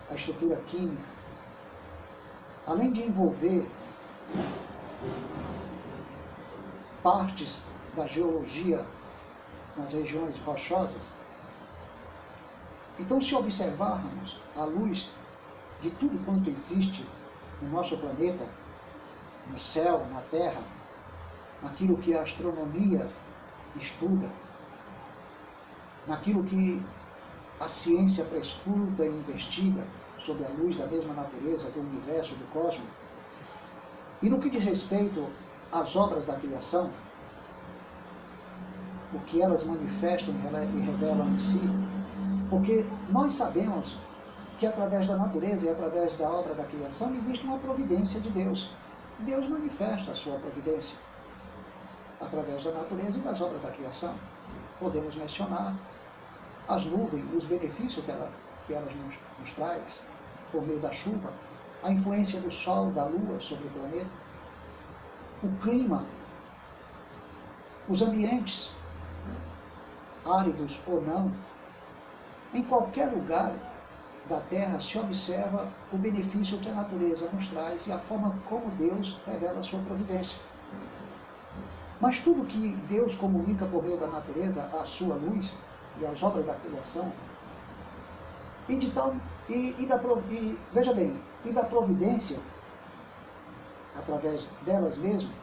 a 0.09 0.15
estrutura 0.15 0.57
química, 0.67 1.01
além 2.67 2.91
de 2.91 3.01
envolver 3.01 3.65
partes 7.01 7.63
da 7.95 8.05
geologia 8.05 8.85
nas 9.75 9.93
regiões 9.93 10.37
rochosas. 10.39 11.01
Então, 12.99 13.19
se 13.19 13.33
observarmos 13.33 14.37
a 14.55 14.63
luz 14.63 15.09
de 15.81 15.89
tudo 15.91 16.23
quanto 16.25 16.49
existe 16.49 17.05
no 17.61 17.69
nosso 17.69 17.97
planeta, 17.97 18.45
no 19.49 19.59
céu, 19.59 20.05
na 20.11 20.21
terra, 20.21 20.61
naquilo 21.61 21.97
que 21.97 22.13
a 22.13 22.21
astronomia 22.21 23.07
estuda, 23.75 24.29
naquilo 26.07 26.43
que 26.43 26.81
a 27.59 27.67
ciência 27.67 28.25
prescruta 28.25 29.05
e 29.05 29.09
investiga 29.09 29.83
sob 30.19 30.43
a 30.43 30.49
luz 30.49 30.77
da 30.77 30.87
mesma 30.87 31.13
natureza 31.13 31.69
do 31.71 31.79
universo, 31.79 32.33
do 32.35 32.51
cosmos, 32.51 32.87
e 34.21 34.29
no 34.29 34.39
que 34.39 34.49
diz 34.49 34.63
respeito 34.63 35.27
às 35.71 35.95
obras 35.95 36.25
da 36.25 36.35
criação, 36.35 36.91
o 39.13 39.19
que 39.21 39.41
elas 39.41 39.63
manifestam 39.63 40.33
e 40.33 40.79
revelam 40.79 41.27
em 41.29 41.39
si, 41.39 41.61
porque 42.49 42.85
nós 43.09 43.33
sabemos 43.33 43.95
que 44.59 44.65
através 44.65 45.07
da 45.07 45.17
natureza 45.17 45.65
e 45.65 45.69
através 45.69 46.15
da 46.17 46.29
obra 46.29 46.53
da 46.53 46.63
criação 46.65 47.13
existe 47.15 47.45
uma 47.45 47.57
providência 47.57 48.21
de 48.21 48.29
Deus. 48.29 48.69
Deus 49.21 49.47
manifesta 49.47 50.11
a 50.11 50.15
sua 50.15 50.39
providência 50.39 50.97
através 52.19 52.63
da 52.63 52.71
natureza 52.71 53.17
e 53.17 53.21
das 53.21 53.39
obras 53.39 53.61
da 53.61 53.71
criação. 53.71 54.15
Podemos 54.79 55.15
mencionar 55.15 55.75
as 56.67 56.85
nuvens, 56.85 57.23
os 57.35 57.45
benefícios 57.45 58.03
que, 58.03 58.11
ela, 58.11 58.31
que 58.65 58.73
elas 58.73 58.93
nos, 58.95 59.15
nos 59.39 59.53
traz 59.53 59.99
por 60.51 60.65
meio 60.65 60.79
da 60.79 60.91
chuva, 60.91 61.31
a 61.83 61.91
influência 61.91 62.39
do 62.41 62.51
Sol, 62.51 62.91
da 62.91 63.05
Lua 63.05 63.39
sobre 63.39 63.67
o 63.67 63.71
planeta, 63.71 64.09
o 65.43 65.49
clima, 65.61 66.05
os 67.87 68.01
ambientes, 68.01 68.71
áridos 70.25 70.79
ou 70.87 71.01
não, 71.01 71.31
em 72.53 72.63
qualquer 72.63 73.07
lugar 73.11 73.53
da 74.31 74.39
Terra 74.49 74.79
se 74.79 74.97
observa 74.97 75.67
o 75.91 75.97
benefício 75.97 76.57
que 76.59 76.69
a 76.69 76.73
natureza 76.73 77.29
nos 77.33 77.49
traz 77.49 77.85
e 77.85 77.91
a 77.91 77.99
forma 77.99 78.33
como 78.47 78.71
Deus 78.71 79.19
revela 79.27 79.59
a 79.59 79.63
sua 79.63 79.79
providência. 79.81 80.39
Mas 81.99 82.21
tudo 82.21 82.47
que 82.47 82.75
Deus 82.87 83.13
comunica 83.15 83.65
por 83.65 83.83
meio 83.83 83.97
da 83.97 84.07
natureza, 84.07 84.63
a 84.63 84.85
sua 84.85 85.15
luz 85.15 85.51
e 85.99 86.05
as 86.05 86.23
obras 86.23 86.45
da 86.45 86.53
criação, 86.53 87.11
e 88.69 88.77
de 88.77 88.89
tal, 88.91 89.15
e, 89.49 89.75
e 89.77 89.85
da, 89.85 90.01
e, 90.29 90.57
veja 90.71 90.93
bem, 90.93 91.19
e 91.43 91.51
da 91.51 91.63
providência, 91.63 92.39
através 93.99 94.47
delas 94.63 94.97
mesmas, 94.97 95.35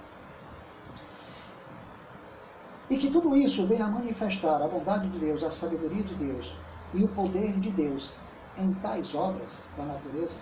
e 2.88 2.96
que 2.96 3.10
tudo 3.10 3.36
isso 3.36 3.66
venha 3.66 3.84
a 3.84 3.90
manifestar 3.90 4.62
a 4.62 4.66
bondade 4.66 5.10
de 5.10 5.18
Deus, 5.18 5.44
a 5.44 5.50
sabedoria 5.50 6.02
de 6.02 6.14
Deus 6.14 6.56
e 6.94 7.04
o 7.04 7.08
poder 7.08 7.52
de 7.60 7.70
Deus 7.70 8.10
em 8.58 8.74
tais 8.74 9.14
obras 9.14 9.62
da 9.76 9.84
natureza, 9.84 10.36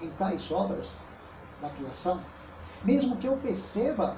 em 0.00 0.10
tais 0.12 0.50
obras 0.50 0.90
da 1.60 1.70
criação, 1.70 2.20
mesmo 2.82 3.16
que 3.16 3.26
eu 3.26 3.36
perceba 3.36 4.16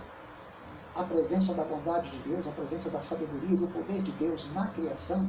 a 0.95 1.03
presença 1.03 1.53
da 1.55 1.63
bondade 1.63 2.11
de 2.11 2.19
Deus, 2.29 2.47
a 2.47 2.53
presença 2.53 2.89
da 2.89 3.03
sabedoria 3.03 3.55
e 3.55 3.57
do 3.57 3.69
poder 3.69 4.03
de 4.03 4.13
Deus 4.13 4.51
na 4.55 4.69
criação, 4.69 5.29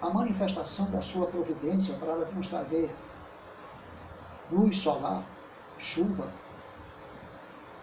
a 0.00 0.08
manifestação 0.10 0.88
da 0.90 1.02
sua 1.02 1.26
providência 1.26 1.94
para 1.96 2.14
nos 2.14 2.48
trazer 2.48 2.94
luz 4.50 4.78
solar, 4.78 5.24
chuva, 5.78 6.28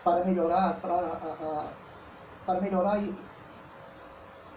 para 0.04 0.23
melhorar, 0.23 0.80
para, 0.80 0.93
a, 0.93 0.97
a, 0.97 1.73
para 2.45 2.62
melhorar 2.62 3.04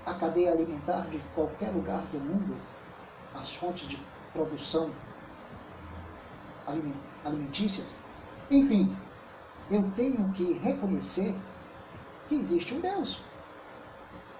a 0.06 0.14
cadeia 0.14 0.52
alimentar 0.52 1.06
de 1.10 1.18
qualquer 1.34 1.70
lugar 1.70 2.02
do 2.12 2.20
mundo, 2.20 2.56
as 3.34 3.52
fontes 3.56 3.88
de 3.88 3.98
produção 4.32 4.90
alimentícia. 7.24 7.84
Enfim, 8.50 8.94
eu 9.70 9.82
tenho 9.94 10.32
que 10.32 10.54
reconhecer 10.54 11.34
que 12.28 12.34
existe 12.34 12.74
um 12.74 12.80
Deus. 12.80 13.20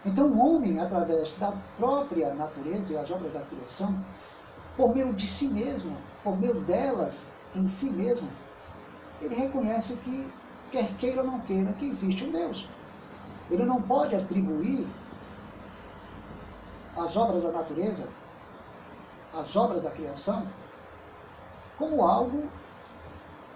Então 0.05 0.27
o 0.27 0.39
homem, 0.39 0.79
através 0.79 1.33
da 1.39 1.53
própria 1.77 2.33
natureza 2.35 2.93
e 2.93 2.97
as 2.97 3.11
obras 3.11 3.33
da 3.33 3.41
criação, 3.41 3.99
por 4.77 4.95
meio 4.95 5.13
de 5.13 5.27
si 5.27 5.49
mesmo, 5.49 5.97
por 6.23 6.39
meio 6.39 6.61
delas 6.63 7.29
em 7.55 7.69
si 7.69 7.91
mesmo, 7.91 8.29
ele 9.21 9.35
reconhece 9.35 9.97
que, 9.97 10.31
quer 10.71 10.95
queira 10.97 11.23
ou 11.23 11.27
não 11.27 11.41
queira, 11.41 11.73
que 11.73 11.87
existe 11.87 12.25
um 12.25 12.31
Deus. 12.31 12.69
Ele 13.51 13.65
não 13.65 13.83
pode 13.83 14.15
atribuir 14.15 14.87
as 16.97 17.17
obras 17.17 17.43
da 17.43 17.51
natureza, 17.51 18.09
as 19.39 19.55
obras 19.55 19.83
da 19.83 19.91
criação, 19.91 20.47
como 21.79 22.03
algo 22.03 22.49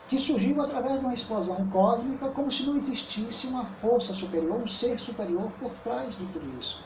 que 0.09 0.19
surgiu 0.19 0.63
através 0.63 1.01
de 1.01 1.05
uma 1.05 1.15
explosão 1.15 1.69
cósmica, 1.71 2.29
como 2.31 2.53
se 2.53 2.63
não 2.65 2.77
existisse 2.77 3.47
uma 3.47 3.65
força 3.81 4.15
superior, 4.15 4.61
um 4.61 4.69
ser 4.69 4.99
superior 5.01 5.51
por 5.59 5.73
trás 5.83 6.17
de 6.17 6.27
tudo 6.27 6.59
isso. 6.61 6.81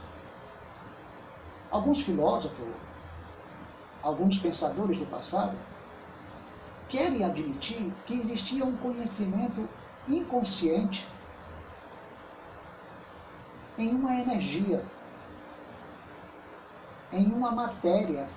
Alguns 1.70 2.00
filósofos, 2.00 2.66
alguns 4.02 4.38
pensadores 4.38 4.98
do 4.98 5.06
passado, 5.06 5.56
querem 6.88 7.24
admitir 7.24 7.92
que 8.06 8.14
existia 8.14 8.64
um 8.64 8.76
conhecimento 8.76 9.68
inconsciente 10.06 11.06
em 13.76 13.90
uma 13.94 14.14
energia, 14.14 14.82
em 17.12 17.26
uma 17.26 17.50
matéria 17.50 18.28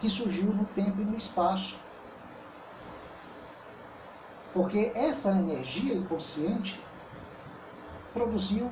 que 0.00 0.10
surgiu 0.10 0.52
no 0.52 0.64
tempo 0.66 1.00
e 1.00 1.04
no 1.04 1.16
espaço 1.16 1.76
porque 4.54 4.92
essa 4.94 5.32
energia 5.32 5.94
inconsciente 5.94 6.80
produziu 8.12 8.70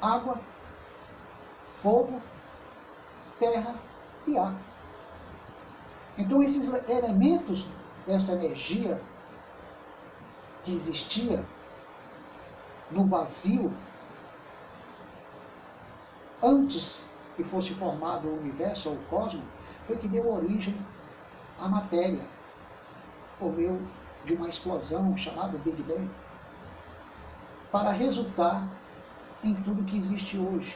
água, 0.00 0.38
fogo, 1.82 2.22
terra 3.40 3.74
e 4.24 4.38
ar. 4.38 4.54
Então, 6.16 6.40
esses 6.40 6.72
elementos 6.88 7.66
dessa 8.06 8.34
energia 8.34 9.02
que 10.62 10.76
existia 10.76 11.44
no 12.92 13.04
vazio, 13.06 13.72
antes 16.40 17.00
que 17.36 17.44
fosse 17.44 17.74
formado 17.74 18.28
o 18.28 18.38
universo 18.38 18.88
ou 18.88 18.94
o 18.96 19.04
cosmos, 19.10 19.44
foi 19.86 19.96
que 19.96 20.08
deu 20.08 20.32
origem 20.32 20.76
à 21.58 21.68
matéria 21.68 22.22
por 23.38 23.52
meio 23.52 23.80
de 24.24 24.34
uma 24.34 24.48
explosão 24.48 25.16
chamada 25.16 25.58
Big 25.58 25.82
Bang, 25.82 26.08
para 27.70 27.90
resultar 27.90 28.66
em 29.42 29.54
tudo 29.62 29.84
que 29.84 29.98
existe 29.98 30.38
hoje. 30.38 30.74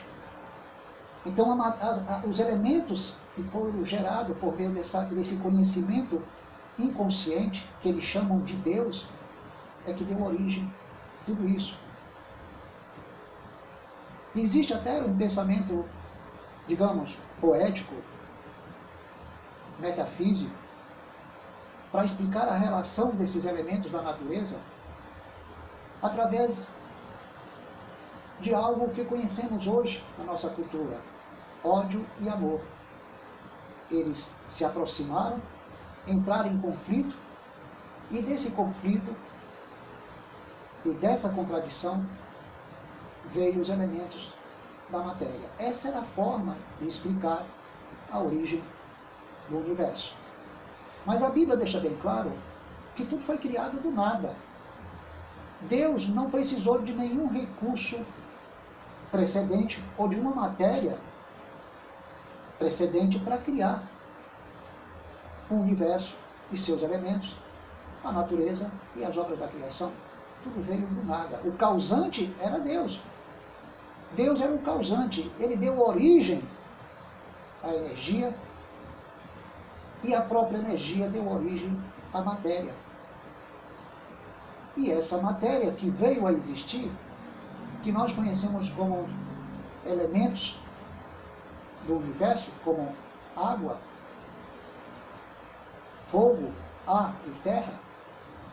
Então, 1.24 1.60
a, 1.60 1.68
a, 1.68 2.26
os 2.26 2.38
elementos 2.38 3.14
que 3.34 3.42
foram 3.44 3.84
gerados 3.84 4.36
por 4.38 4.56
meio 4.56 4.70
dessa, 4.70 5.02
desse 5.02 5.36
conhecimento 5.36 6.22
inconsciente, 6.78 7.68
que 7.80 7.88
eles 7.88 8.04
chamam 8.04 8.40
de 8.40 8.54
Deus, 8.56 9.06
é 9.86 9.92
que 9.92 10.04
deu 10.04 10.22
origem 10.22 10.70
a 11.22 11.24
tudo 11.26 11.48
isso. 11.48 11.76
Existe 14.34 14.72
até 14.72 15.00
um 15.00 15.16
pensamento, 15.16 15.84
digamos, 16.68 17.16
poético, 17.40 17.94
metafísico, 19.78 20.54
para 21.90 22.04
explicar 22.04 22.46
a 22.48 22.56
relação 22.56 23.10
desses 23.12 23.46
elementos 23.46 23.90
da 23.90 24.02
natureza 24.02 24.60
através 26.02 26.68
de 28.40 28.54
algo 28.54 28.90
que 28.90 29.04
conhecemos 29.04 29.66
hoje 29.66 30.04
na 30.18 30.24
nossa 30.24 30.50
cultura: 30.50 31.00
ódio 31.64 32.06
e 32.20 32.28
amor. 32.28 32.60
Eles 33.90 34.32
se 34.50 34.64
aproximaram, 34.64 35.40
entraram 36.06 36.50
em 36.50 36.60
conflito, 36.60 37.16
e 38.10 38.20
desse 38.20 38.50
conflito 38.50 39.16
e 40.84 40.90
dessa 40.90 41.30
contradição 41.30 42.04
veio 43.26 43.60
os 43.60 43.68
elementos 43.68 44.32
da 44.90 44.98
matéria. 44.98 45.48
Essa 45.58 45.88
era 45.88 46.00
a 46.00 46.04
forma 46.04 46.56
de 46.80 46.88
explicar 46.88 47.44
a 48.10 48.18
origem 48.20 48.62
do 49.48 49.58
universo. 49.58 50.14
Mas 51.04 51.22
a 51.22 51.30
Bíblia 51.30 51.56
deixa 51.56 51.80
bem 51.80 51.96
claro 51.96 52.32
que 52.94 53.04
tudo 53.04 53.22
foi 53.22 53.38
criado 53.38 53.80
do 53.80 53.90
nada. 53.90 54.34
Deus 55.62 56.08
não 56.08 56.30
precisou 56.30 56.80
de 56.82 56.92
nenhum 56.92 57.28
recurso 57.28 57.98
precedente 59.10 59.82
ou 59.96 60.08
de 60.08 60.16
uma 60.16 60.34
matéria 60.34 60.98
precedente 62.58 63.18
para 63.18 63.38
criar 63.38 63.82
o 65.50 65.54
universo 65.54 66.14
e 66.52 66.58
seus 66.58 66.82
elementos. 66.82 67.34
a 68.04 68.12
natureza 68.12 68.70
e 68.94 69.04
as 69.04 69.16
obras 69.16 69.38
da 69.40 69.48
criação. 69.48 69.90
Tudo 70.44 70.62
veio 70.62 70.86
do 70.86 71.04
nada. 71.04 71.40
O 71.44 71.52
causante 71.52 72.32
era 72.38 72.58
Deus. 72.60 73.00
Deus 74.12 74.40
era 74.40 74.52
o 74.52 74.58
causante. 74.58 75.30
Ele 75.38 75.56
deu 75.56 75.80
origem 75.80 76.42
à 77.62 77.68
energia 77.68 78.34
e 80.02 80.14
a 80.14 80.22
própria 80.22 80.58
energia 80.58 81.08
deu 81.08 81.30
origem 81.30 81.78
à 82.12 82.22
matéria. 82.22 82.74
E 84.76 84.90
essa 84.90 85.20
matéria 85.20 85.72
que 85.72 85.90
veio 85.90 86.26
a 86.26 86.32
existir, 86.32 86.90
que 87.82 87.90
nós 87.90 88.12
conhecemos 88.12 88.68
como 88.70 89.08
elementos 89.84 90.58
do 91.86 91.96
universo, 91.96 92.50
como 92.64 92.94
água, 93.36 93.78
fogo, 96.10 96.52
ar 96.86 97.14
e 97.26 97.30
terra, 97.42 97.74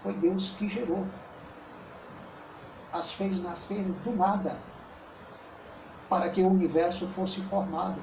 foi 0.02 0.14
Deus 0.14 0.52
que 0.58 0.68
gerou. 0.68 1.06
As 2.92 3.12
fez 3.12 3.42
nascer 3.42 3.84
do 3.84 4.16
nada, 4.16 4.58
para 6.10 6.30
que 6.30 6.42
o 6.42 6.48
universo 6.48 7.08
fosse 7.08 7.42
formado. 7.44 8.00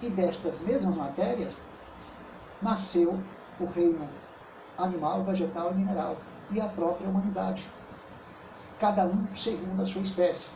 E 0.00 0.08
destas 0.08 0.60
mesmas 0.60 0.94
matérias 0.94 1.58
nasceu 2.62 3.18
o 3.58 3.64
reino 3.66 4.08
animal, 4.76 5.24
vegetal 5.24 5.72
e 5.72 5.74
mineral 5.74 6.16
e 6.50 6.60
a 6.60 6.68
própria 6.68 7.08
humanidade. 7.08 7.64
Cada 8.78 9.04
um 9.04 9.26
segundo 9.36 9.82
a 9.82 9.86
sua 9.86 10.02
espécie. 10.02 10.46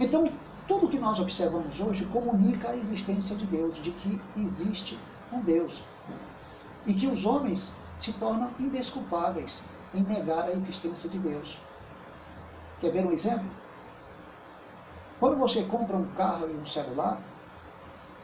Então, 0.00 0.28
tudo 0.66 0.88
que 0.88 0.98
nós 0.98 1.20
observamos 1.20 1.78
hoje 1.80 2.04
comunica 2.06 2.70
a 2.70 2.76
existência 2.76 3.36
de 3.36 3.46
Deus, 3.46 3.76
de 3.82 3.90
que 3.92 4.20
existe 4.36 4.98
um 5.32 5.40
Deus. 5.40 5.80
E 6.86 6.94
que 6.94 7.06
os 7.06 7.24
homens 7.24 7.72
se 7.98 8.12
tornam 8.14 8.50
indesculpáveis 8.58 9.62
em 9.94 10.02
negar 10.02 10.44
a 10.44 10.52
existência 10.52 11.08
de 11.08 11.18
Deus. 11.18 11.56
Quer 12.80 12.90
ver 12.90 13.06
um 13.06 13.12
exemplo? 13.12 13.46
Quando 15.22 15.38
você 15.38 15.62
compra 15.62 15.96
um 15.96 16.08
carro 16.14 16.50
e 16.50 16.56
um 16.56 16.66
celular, 16.66 17.16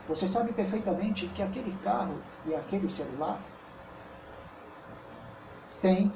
você 0.09 0.27
sabe 0.27 0.53
perfeitamente 0.53 1.29
que 1.29 1.41
aquele 1.41 1.71
carro 1.85 2.17
e 2.45 2.53
aquele 2.53 2.91
celular 2.91 3.39
tem 5.81 6.13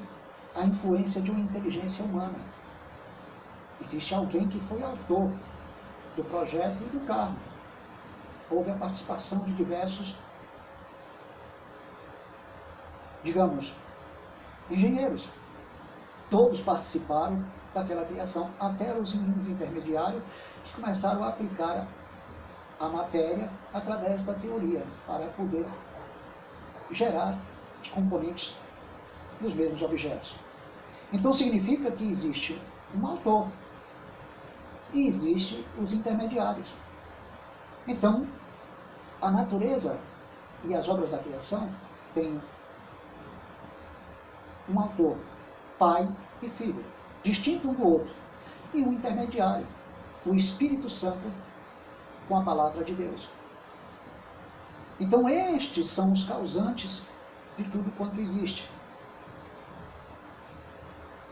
a 0.53 0.65
influência 0.65 1.21
de 1.21 1.31
uma 1.31 1.39
inteligência 1.39 2.03
humana. 2.03 2.37
Existe 3.79 4.13
alguém 4.13 4.45
que 4.49 4.59
foi 4.67 4.83
autor 4.83 5.31
do 6.17 6.23
projeto 6.25 6.75
e 6.81 6.97
do 6.97 7.07
carro. 7.07 7.37
Houve 8.51 8.71
a 8.71 8.75
participação 8.75 9.39
de 9.39 9.53
diversos, 9.53 10.13
digamos, 13.23 13.73
engenheiros. 14.69 15.29
Todos 16.29 16.59
participaram 16.59 17.41
daquela 17.73 18.03
criação, 18.03 18.51
até 18.59 18.93
os 18.93 19.13
meninos 19.13 19.47
intermediários 19.47 20.21
começaram 20.71 21.23
a 21.23 21.29
aplicar 21.29 21.87
a 22.79 22.89
matéria 22.89 23.49
através 23.73 24.23
da 24.23 24.33
teoria, 24.33 24.83
para 25.05 25.27
poder 25.29 25.65
gerar 26.91 27.37
os 27.81 27.89
componentes 27.89 28.53
dos 29.39 29.53
mesmos 29.53 29.81
objetos. 29.81 30.35
Então 31.11 31.33
significa 31.33 31.91
que 31.91 32.09
existe 32.09 32.59
um 32.95 33.05
autor 33.05 33.47
e 34.93 35.07
existe 35.07 35.65
os 35.79 35.91
intermediários. 35.91 36.67
Então, 37.87 38.27
a 39.21 39.29
natureza 39.31 39.97
e 40.63 40.75
as 40.75 40.87
obras 40.87 41.09
da 41.09 41.17
criação 41.17 41.69
têm 42.13 42.41
um 44.69 44.79
autor, 44.79 45.17
pai 45.77 46.07
e 46.41 46.49
filho, 46.49 46.83
distinto 47.23 47.69
um 47.69 47.73
do 47.73 47.85
outro, 47.85 48.13
e 48.73 48.81
um 48.81 48.93
intermediário, 48.93 49.67
o 50.25 50.33
Espírito 50.33 50.89
Santo 50.89 51.31
com 52.27 52.37
a 52.37 52.43
palavra 52.43 52.83
de 52.83 52.93
Deus. 52.93 53.27
Então, 54.99 55.27
estes 55.27 55.89
são 55.89 56.13
os 56.13 56.23
causantes 56.23 57.01
de 57.57 57.63
tudo 57.65 57.91
quanto 57.97 58.19
existe. 58.19 58.69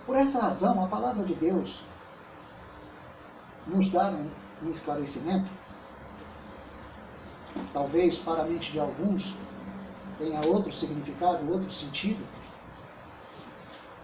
Por 0.05 0.15
essa 0.15 0.41
razão, 0.41 0.83
a 0.83 0.87
palavra 0.87 1.23
de 1.23 1.35
Deus 1.35 1.81
nos 3.67 3.89
dá 3.89 4.11
um 4.61 4.69
esclarecimento, 4.69 5.49
talvez 7.71 8.17
para 8.17 8.41
a 8.41 8.45
mente 8.45 8.71
de 8.71 8.79
alguns 8.79 9.33
tenha 10.17 10.45
outro 10.45 10.73
significado, 10.73 11.51
outro 11.51 11.71
sentido, 11.71 12.23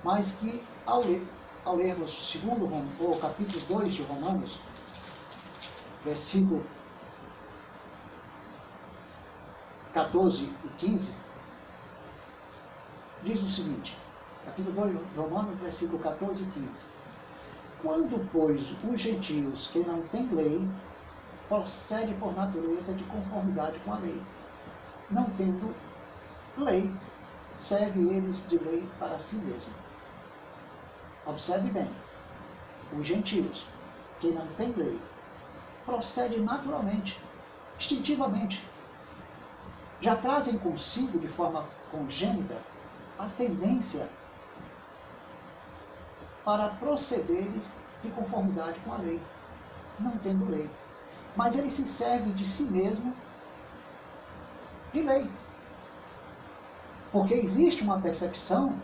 mas 0.03 0.33
que 0.33 0.63
ao, 0.85 1.01
ler, 1.01 1.27
ao 1.65 1.75
lermos 1.75 2.31
segundo 2.31 2.65
o 2.65 3.19
capítulo 3.19 3.81
2 3.81 3.95
de 3.95 4.03
Romanos, 4.03 4.57
versículo 6.03 6.63
14 9.93 10.43
e 10.43 10.69
15, 10.77 11.11
diz 13.23 13.41
o 13.41 13.49
seguinte, 13.49 13.97
capítulo 14.45 14.75
2 14.75 14.91
de 14.91 15.19
Romanos, 15.19 15.59
versículo 15.59 15.99
14 15.99 16.43
e 16.43 16.45
15. 16.51 16.69
Quando, 17.81 18.31
pois, 18.31 18.75
os 18.83 19.01
gentios 19.01 19.67
que 19.67 19.79
não 19.79 20.01
têm 20.07 20.27
lei 20.33 20.67
procedem 21.47 22.17
por 22.19 22.35
natureza 22.35 22.93
de 22.93 23.03
conformidade 23.05 23.79
com 23.79 23.93
a 23.93 23.97
lei, 23.97 24.21
não 25.09 25.25
tendo 25.31 25.73
lei, 26.57 26.93
serve 27.57 27.99
eles 28.09 28.47
de 28.47 28.57
lei 28.59 28.87
para 28.99 29.17
si 29.19 29.35
mesmo. 29.37 29.73
Observe 31.25 31.69
bem, 31.71 31.89
os 32.97 33.05
gentios 33.05 33.65
que 34.19 34.31
não 34.31 34.45
têm 34.57 34.71
lei 34.73 34.99
procedem 35.87 36.41
naturalmente, 36.41 37.17
instintivamente, 37.79 38.61
já 40.01 40.17
trazem 40.17 40.59
consigo 40.59 41.17
de 41.17 41.29
forma 41.29 41.65
congênita 41.89 42.57
a 43.17 43.25
tendência 43.29 44.07
para 46.43 46.69
proceder 46.71 47.49
de 48.03 48.09
conformidade 48.11 48.77
com 48.81 48.93
a 48.93 48.97
lei, 48.97 49.21
não 49.97 50.17
tendo 50.17 50.51
lei. 50.51 50.69
Mas 51.35 51.57
ele 51.57 51.71
se 51.71 51.87
serve 51.87 52.31
de 52.31 52.45
si 52.45 52.63
mesmo 52.63 53.15
de 54.91 55.01
lei. 55.01 55.31
Porque 57.11 57.33
existe 57.33 57.81
uma 57.81 58.01
percepção 58.01 58.75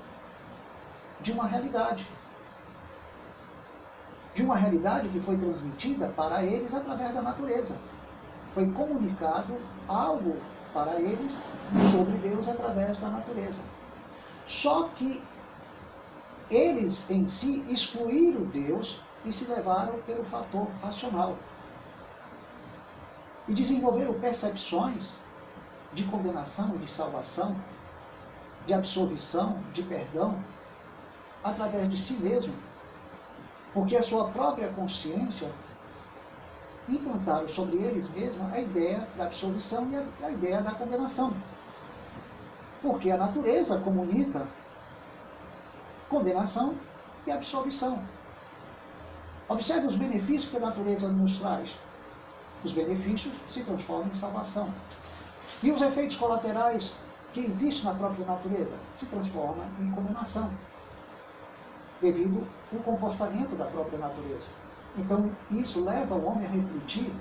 de 1.20 1.34
uma 1.34 1.48
realidade. 1.48 2.08
De 4.34 4.44
uma 4.44 4.56
realidade 4.56 5.10
que 5.10 5.20
foi 5.20 5.38
transmitida 5.38 6.08
para 6.16 6.44
eles 6.44 6.74
através 6.74 7.14
da 7.14 7.22
natureza. 7.22 7.76
Foi 8.54 8.70
comunicado 8.72 9.56
algo 9.88 10.38
para 10.74 11.00
eles 11.00 11.32
sobre 11.92 12.18
Deus 12.18 12.48
através 12.48 12.98
da 13.00 13.10
natureza. 13.10 13.62
Só 14.48 14.90
que 14.96 15.24
eles 16.50 17.10
em 17.10 17.28
si 17.28 17.64
excluíram 17.70 18.44
Deus 18.46 19.00
e 19.26 19.32
se 19.32 19.46
levaram 19.46 20.00
pelo 20.02 20.24
fator 20.26 20.68
racional. 20.82 21.38
E 23.48 23.54
desenvolveram 23.54 24.14
percepções 24.20 25.14
de 25.94 26.04
condenação, 26.06 26.78
de 26.78 26.90
salvação, 26.90 27.56
de 28.66 28.74
absolvição, 28.74 29.60
de 29.74 29.84
perdão, 29.84 30.38
através 31.44 31.90
de 31.90 31.98
si 31.98 32.14
mesmo, 32.14 32.54
porque 33.74 33.98
a 33.98 34.04
sua 34.04 34.30
própria 34.30 34.70
consciência 34.70 35.50
implantaram 36.88 37.48
sobre 37.50 37.78
eles 37.78 38.10
mesmos 38.12 38.54
a 38.54 38.60
ideia 38.60 39.08
da 39.18 39.26
absolvição 39.26 39.90
e 39.90 39.96
a, 39.96 40.28
a 40.28 40.32
ideia 40.32 40.62
da 40.62 40.72
condenação. 40.72 41.34
Porque 42.82 43.10
a 43.10 43.18
natureza 43.18 43.80
comunica 43.80 44.46
condenação 46.10 46.76
e 47.26 47.32
absolvição. 47.32 48.00
Observe 49.48 49.88
os 49.88 49.96
benefícios 49.96 50.50
que 50.50 50.58
a 50.58 50.60
natureza 50.60 51.08
nos 51.08 51.40
traz. 51.40 51.76
Os 52.64 52.72
benefícios 52.72 53.34
se 53.50 53.64
transformam 53.64 54.08
em 54.08 54.16
salvação. 54.16 54.70
E 55.62 55.72
os 55.72 55.82
efeitos 55.82 56.18
colaterais 56.18 56.94
que 57.34 57.42
existem 57.42 57.84
na 57.84 57.94
própria 57.94 58.26
natureza 58.26 58.76
se 58.96 59.06
transformam 59.08 59.66
em 59.80 59.92
condenação, 59.92 60.52
devido 62.04 62.46
ao 62.72 62.80
comportamento 62.80 63.56
da 63.56 63.66
própria 63.66 63.98
natureza. 63.98 64.50
Então, 64.98 65.32
isso 65.50 65.84
leva 65.84 66.14
o 66.14 66.26
homem 66.26 66.46
a 66.46 66.50
refletir 66.50 67.12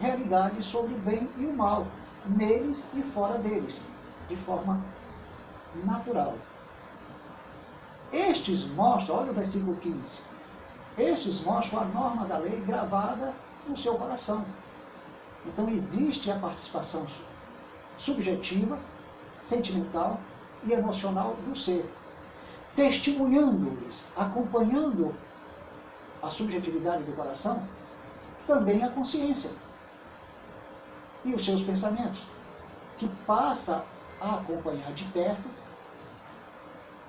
realidade 0.00 0.62
sobre 0.62 0.94
o 0.94 0.98
bem 0.98 1.28
e 1.36 1.44
o 1.44 1.54
mal, 1.54 1.86
neles 2.24 2.82
e 2.94 3.02
fora 3.12 3.38
deles, 3.38 3.82
de 4.28 4.36
forma 4.36 4.80
natural. 5.84 6.34
Estes 8.10 8.66
mostram, 8.68 9.16
olha 9.16 9.32
o 9.32 9.34
versículo 9.34 9.76
15, 9.76 10.20
estes 10.96 11.40
mostram 11.42 11.80
a 11.80 11.84
norma 11.84 12.24
da 12.24 12.38
lei 12.38 12.60
gravada 12.60 13.34
no 13.68 13.76
seu 13.76 13.94
coração. 13.96 14.44
Então 15.44 15.68
existe 15.68 16.30
a 16.30 16.38
participação 16.38 17.06
subjetiva, 17.98 18.78
sentimental 19.42 20.18
e 20.64 20.72
emocional 20.72 21.36
do 21.46 21.56
ser. 21.56 21.88
Testemunhando-lhes, 22.76 24.04
acompanhando 24.14 25.14
a 26.22 26.28
subjetividade 26.28 27.02
do 27.04 27.16
coração, 27.16 27.62
também 28.46 28.84
a 28.84 28.90
consciência 28.90 29.50
e 31.24 31.34
os 31.34 31.44
seus 31.44 31.62
pensamentos, 31.62 32.22
que 32.98 33.08
passa 33.26 33.82
a 34.20 34.34
acompanhar 34.36 34.92
de 34.92 35.04
perto 35.06 35.48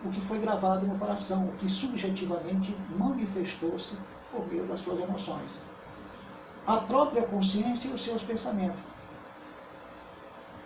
o 0.04 0.10
que 0.10 0.22
foi 0.22 0.40
gravado 0.40 0.86
no 0.86 0.98
coração, 0.98 1.48
o 1.48 1.52
que 1.58 1.70
subjetivamente 1.70 2.76
manifestou-se 2.98 3.96
por 4.32 4.48
meio 4.48 4.66
das 4.66 4.80
suas 4.82 5.00
emoções. 5.00 5.62
A 6.66 6.78
própria 6.78 7.24
consciência 7.24 7.90
e 7.90 7.94
os 7.94 8.04
seus 8.04 8.24
pensamentos. 8.24 8.80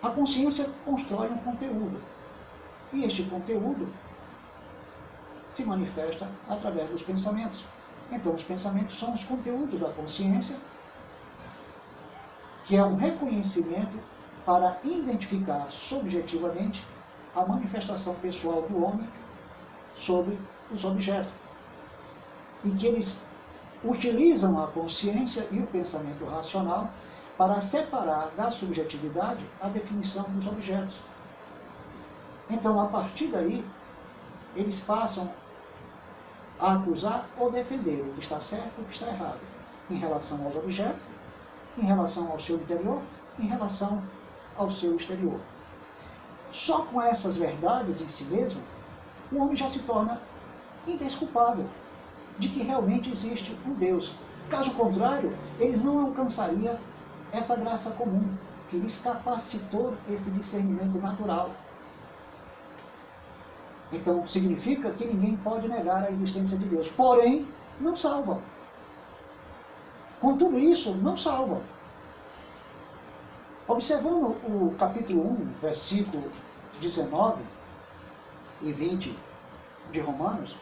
A 0.02 0.10
consciência 0.10 0.68
constrói 0.84 1.30
um 1.30 1.38
conteúdo. 1.38 2.00
E 2.92 3.04
este 3.04 3.22
conteúdo 3.24 3.88
se 5.52 5.64
manifesta 5.64 6.28
através 6.48 6.90
dos 6.90 7.02
pensamentos. 7.02 7.62
Então, 8.10 8.34
os 8.34 8.42
pensamentos 8.42 8.98
são 8.98 9.14
os 9.14 9.24
conteúdos 9.24 9.80
da 9.80 9.88
consciência, 9.90 10.56
que 12.64 12.76
é 12.76 12.84
um 12.84 12.96
reconhecimento 12.96 13.98
para 14.44 14.78
identificar 14.82 15.70
subjetivamente 15.70 16.84
a 17.34 17.44
manifestação 17.46 18.14
pessoal 18.16 18.62
do 18.62 18.84
homem 18.84 19.08
sobre 19.96 20.38
os 20.70 20.84
objetos. 20.84 21.32
E 22.64 22.70
que 22.72 22.86
eles 22.86 23.20
utilizam 23.84 24.62
a 24.62 24.68
consciência 24.68 25.46
e 25.50 25.58
o 25.58 25.66
pensamento 25.66 26.24
racional 26.24 26.90
para 27.36 27.60
separar 27.60 28.30
da 28.36 28.50
subjetividade 28.50 29.44
a 29.60 29.68
definição 29.68 30.24
dos 30.24 30.46
objetos. 30.46 30.94
Então, 32.48 32.80
a 32.80 32.86
partir 32.86 33.28
daí, 33.28 33.64
eles 34.54 34.80
passam 34.80 35.30
a 36.62 36.74
acusar 36.74 37.26
ou 37.36 37.50
defender 37.50 38.00
o 38.00 38.12
que 38.14 38.20
está 38.20 38.40
certo 38.40 38.70
e 38.78 38.82
o 38.82 38.84
que 38.84 38.94
está 38.94 39.08
errado, 39.08 39.40
em 39.90 39.96
relação 39.96 40.46
aos 40.46 40.54
objetos, 40.54 41.02
em 41.76 41.82
relação 41.82 42.30
ao 42.30 42.40
seu 42.40 42.54
interior, 42.56 43.02
em 43.36 43.48
relação 43.48 44.00
ao 44.56 44.70
seu 44.70 44.94
exterior. 44.94 45.40
Só 46.52 46.82
com 46.84 47.02
essas 47.02 47.36
verdades 47.36 48.00
em 48.00 48.08
si 48.08 48.24
mesmo, 48.24 48.60
o 49.32 49.38
homem 49.38 49.56
já 49.56 49.68
se 49.68 49.82
torna 49.82 50.20
indesculpável 50.86 51.66
de 52.38 52.48
que 52.48 52.62
realmente 52.62 53.10
existe 53.10 53.56
um 53.66 53.74
Deus. 53.74 54.12
Caso 54.48 54.70
contrário, 54.74 55.36
eles 55.58 55.82
não 55.82 56.06
alcançariam 56.06 56.78
essa 57.32 57.56
graça 57.56 57.90
comum 57.90 58.36
que 58.70 58.76
lhes 58.76 59.00
capacitou 59.00 59.94
esse 60.08 60.30
discernimento 60.30 60.98
natural 60.98 61.50
então, 63.92 64.26
significa 64.26 64.90
que 64.92 65.04
ninguém 65.04 65.36
pode 65.36 65.68
negar 65.68 66.04
a 66.04 66.10
existência 66.10 66.56
de 66.56 66.64
Deus. 66.64 66.88
Porém, 66.96 67.46
não 67.78 67.96
salva. 67.96 68.40
Com 70.20 70.38
tudo 70.38 70.58
isso, 70.58 70.94
não 70.94 71.16
salva. 71.16 71.60
Observando 73.68 74.36
o 74.44 74.74
capítulo 74.78 75.30
1, 75.32 75.34
versículo 75.60 76.30
19 76.80 77.42
e 78.62 78.72
20 78.72 79.16
de 79.92 80.00
Romanos, 80.00 80.56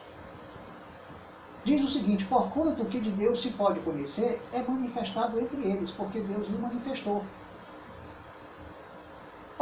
diz 1.63 1.83
o 1.83 1.89
seguinte: 1.89 2.25
Porquanto 2.25 2.83
o 2.83 2.85
que 2.85 2.99
de 2.99 3.11
Deus 3.11 3.41
se 3.41 3.49
pode 3.51 3.79
conhecer 3.79 4.41
é 4.51 4.61
manifestado 4.61 5.39
entre 5.39 5.61
eles, 5.61 5.91
porque 5.91 6.19
Deus 6.19 6.47
lhe 6.47 6.57
manifestou. 6.57 7.23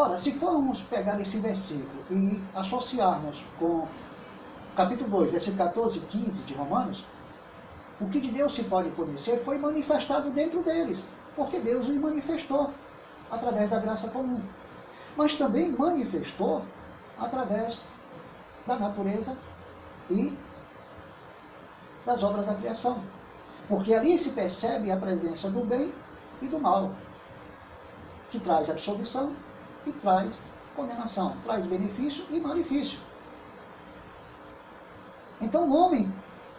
Ora, 0.02 0.18
se 0.18 0.32
formos 0.40 0.82
pegar 0.84 1.20
esse 1.20 1.38
versículo 1.40 2.06
e 2.10 2.42
associarmos 2.56 3.44
com 3.60 3.86
capítulo 4.74 5.10
2, 5.10 5.32
versículo 5.32 5.58
14 5.58 5.98
e 5.98 6.02
15 6.04 6.44
de 6.44 6.54
Romanos, 6.54 7.06
o 8.00 8.08
que 8.08 8.22
de 8.22 8.32
Deus 8.32 8.54
se 8.54 8.64
pode 8.64 8.90
conhecer 8.92 9.44
foi 9.44 9.58
manifestado 9.58 10.30
dentro 10.30 10.64
deles, 10.64 11.04
porque 11.36 11.60
Deus 11.60 11.86
lhe 11.86 12.00
manifestou 12.00 12.72
através 13.30 13.72
da 13.72 13.80
graça 13.80 14.08
comum. 14.08 14.42
Mas 15.18 15.36
também 15.36 15.70
manifestou 15.74 16.64
através 17.20 17.82
da 18.66 18.80
natureza 18.80 19.36
e 20.10 20.34
das 22.06 22.24
obras 22.24 22.46
da 22.46 22.56
criação. 22.56 23.04
Porque 23.68 23.94
ali 23.94 24.18
se 24.18 24.30
percebe 24.30 24.94
a 24.94 24.96
presença 24.96 25.52
do 25.52 25.60
bem 25.66 25.94
e 26.42 26.48
do 26.48 26.58
mal, 26.58 26.92
que 28.32 28.40
traz 28.40 28.70
absolvição 28.70 29.36
e 29.86 29.92
traz 29.92 30.42
condenação, 30.76 31.36
traz 31.44 31.66
benefício 31.66 32.24
e 32.30 32.40
malefício. 32.40 33.00
Então 35.42 35.70
o 35.70 35.74
homem 35.74 36.12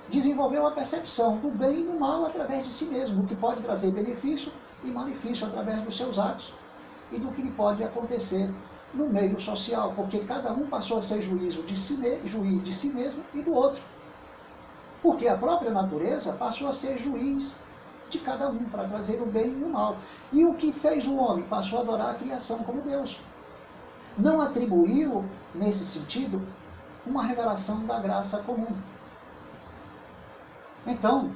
desenvolveu 0.08 0.66
a 0.66 0.72
percepção 0.72 1.36
do 1.38 1.50
bem 1.50 1.82
e 1.82 1.84
do 1.84 1.98
mal 1.98 2.26
através 2.26 2.66
de 2.66 2.72
si 2.72 2.86
mesmo, 2.86 3.22
o 3.22 3.26
que 3.26 3.36
pode 3.36 3.62
trazer 3.62 3.90
benefício 3.90 4.52
e 4.82 4.88
malefício 4.88 5.46
através 5.46 5.82
dos 5.82 5.96
seus 5.96 6.18
atos 6.18 6.52
e 7.12 7.18
do 7.18 7.30
que 7.32 7.42
lhe 7.42 7.50
pode 7.52 7.82
acontecer 7.84 8.50
no 8.92 9.08
meio 9.08 9.40
social, 9.40 9.92
porque 9.94 10.20
cada 10.20 10.52
um 10.52 10.66
passou 10.66 10.98
a 10.98 11.02
ser 11.02 11.22
juízo 11.22 11.62
de 11.62 11.78
si, 11.78 11.96
juiz 12.26 12.64
de 12.64 12.74
si 12.74 12.88
mesmo 12.88 13.22
e 13.32 13.42
do 13.42 13.52
outro. 13.52 13.80
Porque 15.02 15.28
a 15.28 15.36
própria 15.36 15.70
natureza 15.70 16.32
passou 16.32 16.68
a 16.68 16.72
ser 16.72 16.98
juiz 16.98 17.54
de 18.10 18.18
cada 18.18 18.48
um, 18.48 18.64
para 18.64 18.88
trazer 18.88 19.20
o 19.22 19.26
bem 19.26 19.58
e 19.58 19.64
o 19.64 19.68
mal. 19.68 19.96
E 20.32 20.44
o 20.44 20.54
que 20.54 20.72
fez 20.72 21.06
o 21.06 21.16
homem? 21.16 21.44
Passou 21.44 21.78
a 21.78 21.82
adorar 21.82 22.10
a 22.10 22.18
criação 22.18 22.58
como 22.58 22.82
Deus. 22.82 23.18
Não 24.18 24.40
atribuiu, 24.40 25.24
nesse 25.54 25.86
sentido, 25.86 26.42
uma 27.06 27.24
revelação 27.24 27.86
da 27.86 27.98
graça 27.98 28.38
comum. 28.42 28.76
Então, 30.86 31.30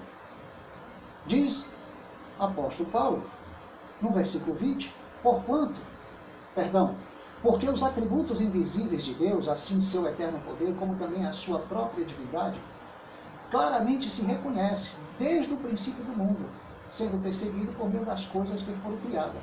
diz 1.26 1.64
apóstolo 2.38 2.90
Paulo, 2.90 3.24
no 4.00 4.10
versículo 4.10 4.54
20, 4.54 4.92
porquanto, 5.22 5.78
perdão, 6.54 6.96
porque 7.42 7.68
os 7.68 7.82
atributos 7.82 8.40
invisíveis 8.40 9.04
de 9.04 9.14
Deus, 9.14 9.48
assim 9.48 9.80
seu 9.80 10.06
eterno 10.06 10.40
poder, 10.40 10.74
como 10.78 10.96
também 10.96 11.26
a 11.26 11.32
sua 11.32 11.58
própria 11.60 12.04
divindade, 12.04 12.58
claramente 13.50 14.10
se 14.10 14.24
reconhece 14.24 14.90
desde 15.18 15.52
o 15.52 15.58
princípio 15.58 16.02
do 16.04 16.16
mundo, 16.16 16.48
sendo 16.96 17.20
perseguido 17.20 17.72
por 17.72 17.90
meio 17.90 18.04
das 18.04 18.24
coisas 18.26 18.62
que 18.62 18.72
foram 18.74 18.96
criadas. 18.98 19.42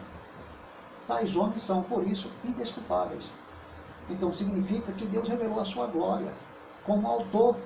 Tais 1.05 1.35
homens 1.35 1.61
são, 1.61 1.83
por 1.83 2.07
isso, 2.07 2.31
indesculpáveis. 2.45 3.31
Então 4.09 4.33
significa 4.33 4.91
que 4.93 5.05
Deus 5.05 5.27
revelou 5.27 5.59
a 5.59 5.65
sua 5.65 5.87
glória 5.87 6.33
como 6.85 7.07
autor 7.07 7.57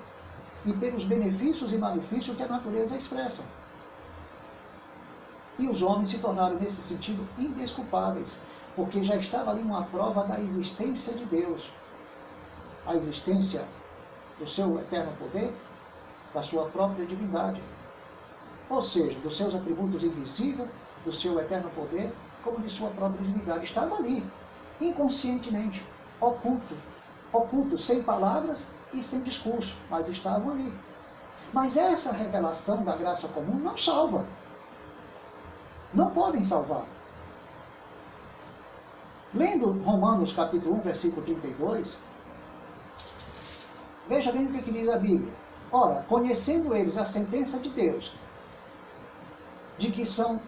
e 0.64 0.72
pelos 0.72 1.04
benefícios 1.04 1.72
e 1.72 1.78
malefícios 1.78 2.36
que 2.36 2.42
a 2.42 2.48
natureza 2.48 2.96
expressa. 2.96 3.44
E 5.58 5.68
os 5.68 5.80
homens 5.82 6.08
se 6.08 6.18
tornaram, 6.18 6.56
nesse 6.56 6.82
sentido, 6.82 7.26
indesculpáveis, 7.38 8.38
porque 8.74 9.04
já 9.04 9.16
estava 9.16 9.52
ali 9.52 9.62
uma 9.62 9.84
prova 9.84 10.24
da 10.24 10.40
existência 10.40 11.14
de 11.14 11.24
Deus. 11.26 11.70
A 12.84 12.94
existência 12.96 13.64
do 14.38 14.48
seu 14.48 14.78
eterno 14.80 15.12
poder, 15.16 15.54
da 16.34 16.42
sua 16.42 16.68
própria 16.68 17.06
divindade 17.06 17.62
ou 18.68 18.82
seja, 18.82 19.18
dos 19.20 19.36
seus 19.36 19.54
atributos 19.54 20.02
invisíveis, 20.02 20.68
do 21.04 21.12
seu 21.12 21.38
eterno 21.38 21.70
poder, 21.70 22.12
como 22.42 22.60
de 22.60 22.70
sua 22.70 22.90
própria 22.90 23.24
divindade. 23.24 23.64
Estava 23.64 23.96
ali, 23.96 24.24
inconscientemente, 24.80 25.84
oculto, 26.20 26.74
oculto, 27.32 27.78
sem 27.78 28.02
palavras 28.02 28.66
e 28.92 29.02
sem 29.02 29.20
discurso, 29.22 29.76
mas 29.88 30.08
estavam 30.08 30.52
ali. 30.52 30.72
Mas 31.52 31.76
essa 31.76 32.12
revelação 32.12 32.82
da 32.82 32.96
graça 32.96 33.28
comum 33.28 33.58
não 33.58 33.76
salva. 33.76 34.26
Não 35.94 36.10
podem 36.10 36.42
salvar. 36.42 36.84
Lendo 39.32 39.70
Romanos 39.82 40.32
capítulo 40.32 40.76
1, 40.76 40.80
versículo 40.80 41.22
32, 41.22 41.98
veja 44.08 44.32
bem 44.32 44.46
o 44.46 44.62
que 44.62 44.72
diz 44.72 44.88
a 44.88 44.98
Bíblia. 44.98 45.32
Ora, 45.70 46.04
conhecendo 46.08 46.74
eles 46.74 46.96
a 46.96 47.04
sentença 47.04 47.58
de 47.58 47.70
Deus, 47.70 48.12
de 49.78 49.90
que 49.90 50.06
são 50.06 50.40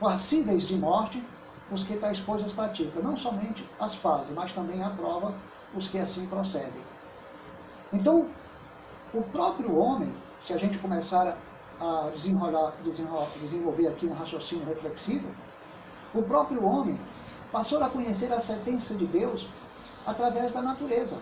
passíveis 0.00 0.62
de 0.62 0.76
morte 0.76 1.22
os 1.70 1.84
que 1.84 1.96
tais 1.96 2.20
coisas 2.20 2.52
praticam. 2.52 3.02
Não 3.02 3.16
somente 3.16 3.68
as 3.80 3.94
fazem, 3.96 4.34
mas 4.34 4.52
também 4.52 4.82
aprova 4.82 5.34
os 5.74 5.88
que 5.88 5.98
assim 5.98 6.26
procedem. 6.26 6.82
Então, 7.92 8.28
o 9.12 9.22
próprio 9.22 9.76
homem, 9.76 10.14
se 10.40 10.52
a 10.52 10.58
gente 10.58 10.78
começar 10.78 11.36
a 11.80 12.10
desenrolar, 12.14 12.74
desenrolar, 12.84 13.28
desenvolver 13.40 13.88
aqui 13.88 14.06
um 14.06 14.14
raciocínio 14.14 14.66
reflexivo, 14.66 15.28
o 16.14 16.22
próprio 16.22 16.64
homem 16.64 16.98
passou 17.50 17.82
a 17.82 17.90
conhecer 17.90 18.32
a 18.32 18.40
sentença 18.40 18.94
de 18.94 19.06
Deus 19.06 19.48
através 20.06 20.52
da 20.52 20.62
natureza. 20.62 21.16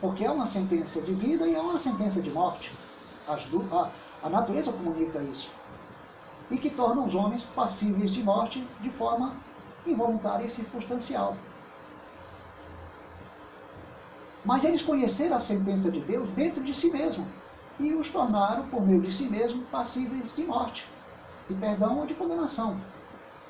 Porque 0.00 0.24
é 0.24 0.30
uma 0.30 0.46
sentença 0.46 1.00
de 1.00 1.14
vida 1.14 1.46
e 1.46 1.54
é 1.54 1.60
uma 1.60 1.78
sentença 1.78 2.20
de 2.20 2.30
morte. 2.30 2.72
a, 3.26 3.90
a 4.22 4.28
natureza 4.28 4.70
comunica 4.70 5.22
isso 5.22 5.50
e 6.50 6.58
que 6.58 6.70
tornam 6.70 7.06
os 7.06 7.14
homens 7.14 7.44
passíveis 7.44 8.10
de 8.10 8.22
morte 8.22 8.66
de 8.80 8.90
forma 8.90 9.34
involuntária 9.86 10.46
e 10.46 10.50
circunstancial. 10.50 11.36
Mas 14.44 14.64
eles 14.64 14.82
conheceram 14.82 15.36
a 15.36 15.40
sentença 15.40 15.90
de 15.90 16.00
Deus 16.00 16.28
dentro 16.30 16.62
de 16.62 16.72
si 16.72 16.92
mesmo 16.92 17.26
e 17.78 17.92
os 17.94 18.08
tornaram, 18.10 18.68
por 18.68 18.80
meio 18.80 19.00
de 19.00 19.12
si 19.12 19.28
mesmo, 19.28 19.64
passíveis 19.66 20.34
de 20.34 20.44
morte, 20.44 20.86
de 21.48 21.54
perdão 21.54 21.98
ou 21.98 22.06
de 22.06 22.14
condenação, 22.14 22.80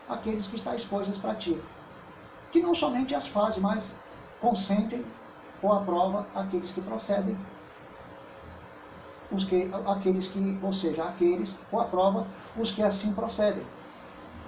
aqueles 0.08 0.46
que 0.46 0.60
tais 0.60 0.84
coisas 0.84 1.18
praticam. 1.18 1.62
Que 2.50 2.62
não 2.62 2.74
somente 2.74 3.14
as 3.14 3.26
fazem, 3.26 3.62
mas 3.62 3.94
consentem 4.40 5.04
ou 5.62 5.72
aprovam 5.72 6.26
aqueles 6.34 6.70
que 6.72 6.80
procedem 6.80 7.36
os 9.30 9.44
que, 9.44 9.70
aqueles 9.86 10.28
que, 10.28 10.58
ou 10.62 10.72
seja, 10.72 11.04
aqueles, 11.04 11.56
ou 11.72 11.80
aprova 11.80 12.26
os 12.56 12.70
que 12.70 12.82
assim 12.82 13.12
procedem. 13.12 13.62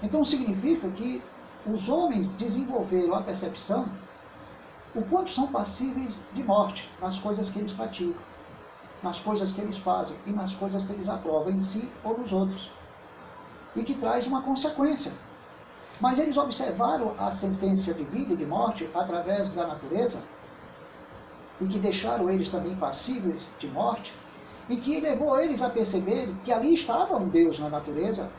Então 0.03 0.25
significa 0.25 0.89
que 0.91 1.23
os 1.67 1.89
homens 1.89 2.29
desenvolveram 2.31 3.15
a 3.15 3.23
percepção 3.23 3.87
o 4.95 5.03
quanto 5.03 5.31
são 5.31 5.47
passíveis 5.49 6.19
de 6.33 6.43
morte 6.43 6.89
nas 7.01 7.19
coisas 7.19 7.51
que 7.51 7.59
eles 7.59 7.73
praticam, 7.73 8.23
nas 9.03 9.19
coisas 9.21 9.53
que 9.53 9.61
eles 9.61 9.77
fazem 9.79 10.17
e 10.27 10.31
nas 10.31 10.53
coisas 10.55 10.85
que 10.85 10.93
eles 10.93 11.09
aprovam 11.09 11.53
em 11.53 11.63
si 11.63 11.91
ou 12.03 12.19
nos 12.19 12.33
outros. 12.33 12.71
E 13.77 13.85
que 13.85 13.95
traz 13.95 14.27
uma 14.27 14.43
consequência. 14.43 15.13
Mas 16.01 16.19
eles 16.19 16.37
observaram 16.37 17.15
a 17.19 17.31
sentença 17.31 17.93
de 17.93 18.05
vida 18.05 18.33
e 18.33 18.37
de 18.37 18.47
morte 18.47 18.89
através 18.95 19.53
da 19.53 19.67
natureza 19.67 20.23
e 21.61 21.67
que 21.67 21.79
deixaram 21.79 22.31
eles 22.31 22.51
também 22.51 22.75
passíveis 22.77 23.51
de 23.59 23.67
morte 23.69 24.13
e 24.69 24.77
que 24.77 25.01
levou 25.01 25.39
eles 25.39 25.63
a 25.63 25.71
perceber 25.71 26.35
que 26.45 26.53
ali 26.53 26.75
estava 26.75 27.17
um 27.17 27.29
Deus 27.29 27.59
na 27.59 27.69
natureza 27.69 28.31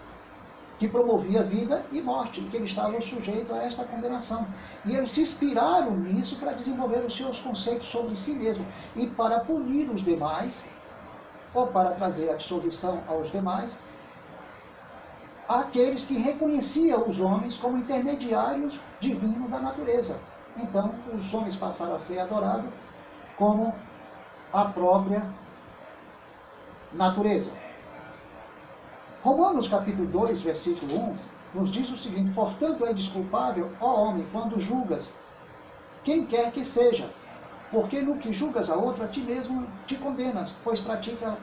que 0.79 0.87
promovia 0.87 1.43
vida 1.43 1.83
e 1.91 2.01
morte, 2.01 2.39
que 2.41 2.55
eles 2.55 2.71
estavam 2.71 3.01
sujeitos 3.01 3.51
a 3.51 3.63
esta 3.63 3.83
condenação. 3.83 4.47
E 4.85 4.95
eles 4.95 5.11
se 5.11 5.21
inspiraram 5.21 5.91
nisso 5.91 6.37
para 6.37 6.53
desenvolver 6.53 6.99
os 6.99 7.15
seus 7.15 7.37
conceitos 7.39 7.89
sobre 7.89 8.15
si 8.15 8.31
mesmo 8.31 8.65
e 8.95 9.07
para 9.07 9.41
punir 9.41 9.89
os 9.89 10.01
demais, 10.01 10.63
ou 11.53 11.67
para 11.67 11.91
trazer 11.91 12.29
absolvição 12.29 13.01
aos 13.09 13.29
demais, 13.29 13.77
aqueles 15.49 16.05
que 16.05 16.13
reconheciam 16.13 17.09
os 17.09 17.19
homens 17.19 17.57
como 17.57 17.77
intermediários 17.77 18.79
divinos 19.01 19.49
da 19.49 19.59
natureza. 19.59 20.17
Então, 20.55 20.93
os 21.13 21.33
homens 21.33 21.57
passaram 21.57 21.95
a 21.95 21.99
ser 21.99 22.19
adorados 22.19 22.69
como 23.35 23.73
a 24.53 24.65
própria 24.65 25.23
natureza. 26.93 27.51
Romanos 29.23 29.67
capítulo 29.67 30.07
2, 30.07 30.41
versículo 30.41 30.95
1, 30.95 31.17
nos 31.53 31.71
diz 31.71 31.89
o 31.89 31.97
seguinte, 31.97 32.33
portanto 32.33 32.85
é 32.85 32.93
desculpável, 32.93 33.71
ó 33.81 34.03
homem, 34.03 34.27
quando 34.31 34.59
julgas 34.59 35.11
quem 36.03 36.25
quer 36.25 36.51
que 36.51 36.63
seja, 36.63 37.09
porque 37.71 38.01
no 38.01 38.17
que 38.17 38.31
julgas 38.33 38.69
a 38.69 38.75
outro, 38.75 39.03
a 39.03 39.07
ti 39.07 39.21
mesmo 39.21 39.67
te 39.85 39.95
condenas, 39.95 40.53
pois 40.63 40.79
pratica 40.79 41.37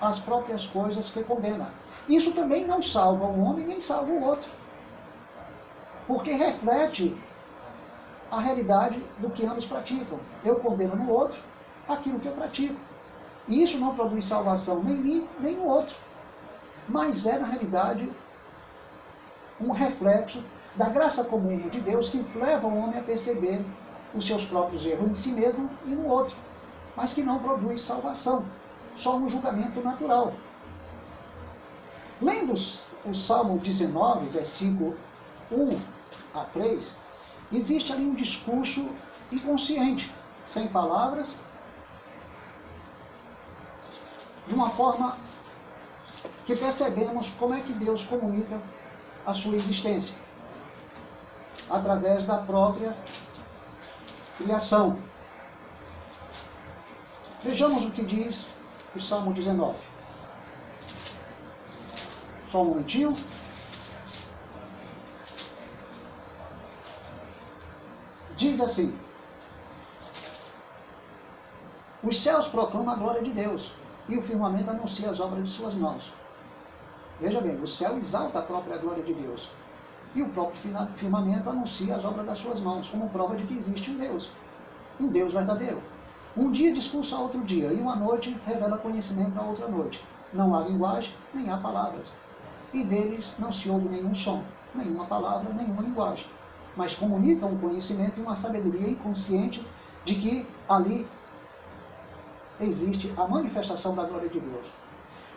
as 0.00 0.18
próprias 0.18 0.66
coisas 0.66 1.10
que 1.10 1.22
condena. 1.22 1.70
Isso 2.08 2.32
também 2.32 2.66
não 2.66 2.82
salva 2.82 3.26
um 3.26 3.44
homem, 3.44 3.66
nem 3.66 3.80
salva 3.80 4.10
o 4.10 4.24
outro. 4.24 4.48
Porque 6.06 6.32
reflete 6.32 7.16
a 8.30 8.40
realidade 8.40 9.00
do 9.18 9.30
que 9.30 9.44
ambos 9.44 9.66
praticam. 9.66 10.18
Eu 10.44 10.56
condeno 10.56 10.96
no 10.96 11.10
outro 11.10 11.38
aquilo 11.86 12.18
que 12.18 12.26
eu 12.26 12.32
pratico. 12.32 12.80
E 13.50 13.64
isso 13.64 13.78
não 13.78 13.96
produz 13.96 14.24
salvação 14.24 14.80
nem 14.80 14.94
em 14.94 15.02
mim, 15.02 15.28
nem 15.40 15.56
no 15.56 15.64
outro. 15.64 15.96
Mas 16.88 17.26
é, 17.26 17.36
na 17.36 17.48
realidade, 17.48 18.08
um 19.60 19.72
reflexo 19.72 20.42
da 20.76 20.88
graça 20.88 21.24
comum 21.24 21.68
de 21.68 21.80
Deus 21.80 22.08
que 22.08 22.24
leva 22.38 22.68
o 22.68 22.78
homem 22.78 23.00
a 23.00 23.02
perceber 23.02 23.64
os 24.14 24.24
seus 24.24 24.44
próprios 24.44 24.86
erros 24.86 25.10
em 25.10 25.14
si 25.16 25.32
mesmo 25.32 25.68
e 25.84 25.90
no 25.90 26.06
outro, 26.06 26.36
mas 26.96 27.12
que 27.12 27.22
não 27.22 27.40
produz 27.40 27.82
salvação, 27.82 28.44
só 28.96 29.16
um 29.16 29.28
julgamento 29.28 29.80
natural. 29.80 30.32
Lendo 32.22 32.54
o 33.04 33.14
Salmo 33.14 33.58
19, 33.58 34.28
versículo 34.28 34.96
1 35.50 35.80
a 36.34 36.44
3, 36.44 36.96
existe 37.52 37.92
ali 37.92 38.04
um 38.04 38.14
discurso 38.14 38.88
inconsciente, 39.32 40.12
sem 40.46 40.68
palavras, 40.68 41.34
de 44.50 44.54
uma 44.56 44.70
forma 44.70 45.16
que 46.44 46.56
percebemos 46.56 47.30
como 47.38 47.54
é 47.54 47.60
que 47.60 47.72
Deus 47.72 48.02
comunica 48.02 48.60
a 49.24 49.32
sua 49.32 49.54
existência 49.54 50.18
através 51.70 52.26
da 52.26 52.38
própria 52.38 52.96
criação. 54.36 54.98
Vejamos 57.44 57.84
o 57.84 57.92
que 57.92 58.04
diz 58.04 58.44
o 58.94 59.00
Salmo 59.00 59.32
19. 59.32 59.78
Só 62.50 62.62
um 62.62 62.64
momentinho. 62.64 63.14
Diz 68.36 68.60
assim: 68.60 68.98
Os 72.02 72.20
céus 72.20 72.48
proclamam 72.48 72.92
a 72.92 72.96
glória 72.96 73.22
de 73.22 73.30
Deus 73.30 73.79
e 74.10 74.18
o 74.18 74.22
firmamento 74.22 74.68
anuncia 74.68 75.08
as 75.08 75.20
obras 75.20 75.44
de 75.44 75.50
suas 75.50 75.72
mãos. 75.74 76.12
Veja 77.20 77.40
bem, 77.40 77.56
o 77.62 77.66
céu 77.66 77.96
exalta 77.96 78.40
a 78.40 78.42
própria 78.42 78.76
glória 78.76 79.04
de 79.04 79.14
Deus. 79.14 79.48
E 80.14 80.22
o 80.22 80.28
próprio 80.30 80.60
firmamento 80.96 81.48
anuncia 81.48 81.94
as 81.94 82.04
obras 82.04 82.26
das 82.26 82.38
suas 82.38 82.60
mãos, 82.60 82.88
como 82.88 83.08
prova 83.10 83.36
de 83.36 83.44
que 83.44 83.56
existe 83.56 83.90
um 83.90 83.96
Deus. 83.96 84.28
Um 84.98 85.06
Deus 85.06 85.32
verdadeiro. 85.32 85.80
Um 86.36 86.50
dia 86.50 86.72
discursa 86.72 87.16
outro 87.16 87.40
dia, 87.44 87.72
e 87.72 87.80
uma 87.80 87.94
noite 87.94 88.36
revela 88.44 88.78
conhecimento 88.78 89.38
a 89.38 89.42
outra 89.42 89.68
noite. 89.68 90.02
Não 90.32 90.54
há 90.54 90.62
linguagem, 90.62 91.12
nem 91.32 91.48
há 91.48 91.56
palavras. 91.56 92.12
E 92.72 92.82
deles 92.82 93.32
não 93.38 93.52
se 93.52 93.68
ouve 93.70 93.88
nenhum 93.88 94.14
som, 94.14 94.42
nenhuma 94.74 95.04
palavra, 95.04 95.52
nenhuma 95.52 95.82
linguagem. 95.82 96.26
Mas 96.76 96.96
comunicam 96.96 97.50
um 97.50 97.58
conhecimento 97.58 98.18
e 98.18 98.22
uma 98.22 98.34
sabedoria 98.34 98.88
inconsciente 98.88 99.64
de 100.04 100.14
que 100.16 100.46
ali 100.68 101.06
existe 102.60 103.12
a 103.16 103.26
manifestação 103.26 103.94
da 103.94 104.04
glória 104.04 104.28
de 104.28 104.40
Deus. 104.40 104.66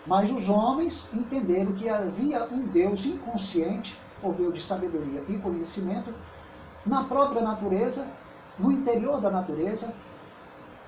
Mas 0.06 0.30
os 0.32 0.50
homens 0.50 1.10
entenderam 1.14 1.74
que 1.74 1.88
havia 1.88 2.46
um 2.52 2.68
Deus 2.68 3.06
inconsciente, 3.06 3.98
por 4.22 4.38
meio 4.38 4.52
de 4.52 4.62
sabedoria 4.62 5.24
e 5.28 5.38
conhecimento, 5.38 6.14
na 6.86 7.04
própria 7.06 7.42
natureza, 7.42 8.06
no 8.60 8.72
interior 8.72 9.22
da 9.22 9.32
natureza, 9.32 9.94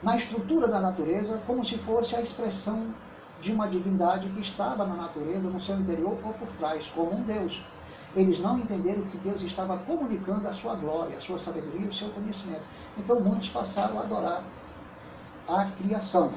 na 0.03 0.17
estrutura 0.17 0.67
da 0.67 0.79
natureza, 0.79 1.41
como 1.47 1.63
se 1.63 1.77
fosse 1.79 2.15
a 2.15 2.21
expressão 2.21 2.93
de 3.41 3.51
uma 3.51 3.67
divindade 3.67 4.29
que 4.29 4.41
estava 4.41 4.85
na 4.85 4.95
natureza, 4.95 5.49
no 5.49 5.59
seu 5.59 5.79
interior 5.79 6.17
ou 6.23 6.33
por 6.33 6.47
trás, 6.57 6.87
como 6.93 7.15
um 7.15 7.23
Deus. 7.23 7.63
Eles 8.15 8.39
não 8.39 8.59
entenderam 8.59 9.03
que 9.03 9.17
Deus 9.17 9.41
estava 9.41 9.77
comunicando 9.79 10.47
a 10.47 10.53
sua 10.53 10.75
glória, 10.75 11.17
a 11.17 11.19
sua 11.19 11.37
sabedoria, 11.37 11.89
o 11.89 11.93
seu 11.93 12.09
conhecimento. 12.09 12.63
Então 12.97 13.19
muitos 13.19 13.49
passaram 13.49 13.99
a 13.99 14.03
adorar 14.03 14.43
a 15.47 15.65
criação. 15.71 16.31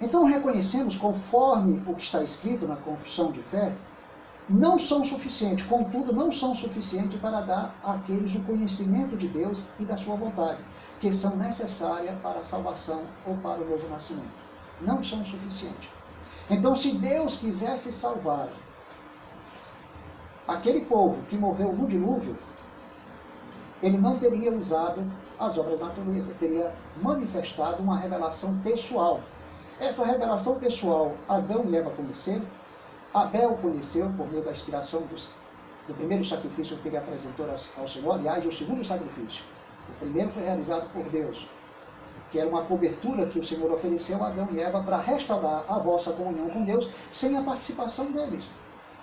Então 0.00 0.24
reconhecemos, 0.24 0.96
conforme 0.96 1.82
o 1.86 1.94
que 1.94 2.02
está 2.02 2.22
escrito 2.22 2.66
na 2.66 2.76
confissão 2.76 3.30
de 3.30 3.42
fé, 3.44 3.72
não 4.48 4.78
são 4.78 5.04
suficientes, 5.04 5.64
contudo, 5.66 6.12
não 6.12 6.32
são 6.32 6.54
suficientes 6.54 7.20
para 7.20 7.40
dar 7.42 7.74
àqueles 7.84 8.34
o 8.34 8.40
conhecimento 8.40 9.16
de 9.16 9.28
Deus 9.28 9.62
e 9.78 9.84
da 9.84 9.96
sua 9.96 10.16
vontade, 10.16 10.58
que 11.00 11.12
são 11.12 11.36
necessárias 11.36 12.18
para 12.20 12.40
a 12.40 12.44
salvação 12.44 13.02
ou 13.26 13.36
para 13.36 13.60
o 13.60 13.68
novo 13.68 13.88
nascimento. 13.88 14.28
Não 14.80 15.04
são 15.04 15.24
suficientes. 15.24 15.88
Então, 16.48 16.74
se 16.74 16.92
Deus 16.92 17.36
quisesse 17.36 17.92
salvar 17.92 18.48
aquele 20.48 20.80
povo 20.80 21.22
que 21.28 21.36
morreu 21.36 21.72
no 21.72 21.86
dilúvio, 21.86 22.36
ele 23.82 23.96
não 23.96 24.18
teria 24.18 24.52
usado 24.52 25.02
as 25.38 25.56
obras 25.56 25.78
da 25.78 25.86
natureza, 25.86 26.34
teria 26.38 26.72
manifestado 27.02 27.82
uma 27.82 27.98
revelação 27.98 28.58
pessoal. 28.58 29.20
Essa 29.78 30.04
revelação 30.04 30.58
pessoal, 30.58 31.14
Adão 31.28 31.64
e 31.66 31.76
Eva 31.76 31.90
conheceram, 31.90 32.42
Abel 33.12 33.58
conheceu 33.60 34.10
por 34.16 34.30
meio 34.30 34.44
da 34.44 34.52
inspiração 34.52 35.02
dos, 35.02 35.26
do 35.88 35.94
primeiro 35.94 36.24
sacrifício 36.24 36.76
que 36.76 36.88
ele 36.88 36.98
apresentou 36.98 37.46
ao 37.76 37.88
Senhor, 37.88 38.12
aliás, 38.12 38.44
o 38.46 38.52
segundo 38.52 38.84
sacrifício. 38.84 39.42
O 39.88 39.92
primeiro 39.98 40.30
foi 40.30 40.44
realizado 40.44 40.92
por 40.92 41.04
Deus, 41.04 41.48
que 42.30 42.38
era 42.38 42.48
uma 42.48 42.64
cobertura 42.64 43.26
que 43.26 43.38
o 43.38 43.44
Senhor 43.44 43.72
ofereceu 43.72 44.22
a 44.22 44.28
Adão 44.28 44.48
e 44.52 44.60
Eva 44.60 44.82
para 44.82 44.98
restaurar 44.98 45.64
a 45.68 45.78
vossa 45.78 46.12
comunhão 46.12 46.50
com 46.50 46.64
Deus 46.64 46.88
sem 47.10 47.36
a 47.36 47.42
participação 47.42 48.12
deles. 48.12 48.48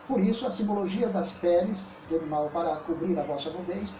Por 0.07 0.21
isso, 0.21 0.47
a 0.47 0.51
simbologia 0.51 1.09
das 1.09 1.31
peles 1.31 1.83
do 2.09 2.15
animal 2.15 2.49
para 2.53 2.77
cobrir 2.77 3.19
a 3.19 3.23
vossa 3.23 3.49
nudez 3.49 3.93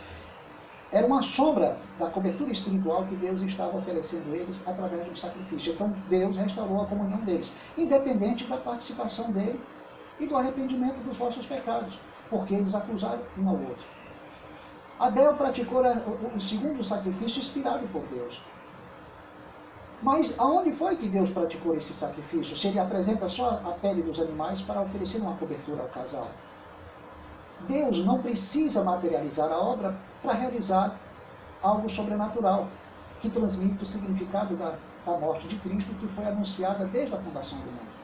era 0.92 1.06
uma 1.06 1.22
sombra 1.22 1.78
da 2.00 2.08
cobertura 2.08 2.52
espiritual 2.52 3.06
que 3.06 3.16
Deus 3.16 3.42
estava 3.42 3.78
oferecendo 3.78 4.34
a 4.34 4.38
eles 4.38 4.58
através 4.66 5.06
do 5.06 5.18
sacrifício. 5.18 5.74
Então 5.74 5.94
Deus 6.08 6.38
restaurou 6.38 6.82
a 6.82 6.86
comunhão 6.86 7.20
deles, 7.20 7.52
independente 7.78 8.46
da 8.46 8.58
participação 8.58 9.32
dele 9.32 9.60
e 10.20 10.26
do 10.26 10.38
arrependimento 10.38 11.04
dos 11.04 11.18
vossos 11.18 11.46
pecados, 11.46 11.94
porque 12.30 12.56
eles 12.56 12.74
acusaram 12.74 13.20
um 13.38 13.50
ao 13.50 13.56
outro. 13.56 13.86
Abel 15.00 15.36
praticou 15.36 15.84
o 16.36 16.42
segundo 16.42 16.84
sacrifício 16.84 17.40
inspirado 17.40 17.88
por 17.90 18.02
Deus. 18.08 18.42
Mas 20.02 20.34
aonde 20.40 20.72
foi 20.74 20.96
que 20.96 21.08
Deus 21.08 21.30
praticou 21.32 21.76
esse 21.76 21.94
sacrifício? 21.94 22.56
Se 22.56 22.68
ele 22.68 22.80
apresenta 22.80 23.28
só 23.30 23.62
a 23.66 23.72
pele 23.82 24.02
dos 24.02 24.20
animais 24.20 24.62
para 24.62 24.82
oferecer 24.82 25.20
uma 25.20 25.36
cobertura 25.36 25.84
ao 25.84 25.90
casal. 25.90 26.30
Deus 27.68 28.06
não 28.06 28.22
precisa 28.22 28.84
materializar 28.84 29.52
a 29.52 29.58
obra 29.58 29.96
para 30.22 30.34
realizar 30.34 30.96
algo 31.62 31.90
sobrenatural, 31.90 32.68
que 33.22 33.30
transmite 33.30 33.84
o 33.84 33.88
significado 33.88 34.56
da, 34.56 34.76
da 35.06 35.18
morte 35.18 35.48
de 35.48 35.58
Cristo 35.58 35.94
que 35.96 36.08
foi 36.10 36.26
anunciada 36.26 36.86
desde 36.86 37.16
a 37.16 37.18
fundação 37.18 37.58
do 37.60 37.66
mundo. 37.66 37.98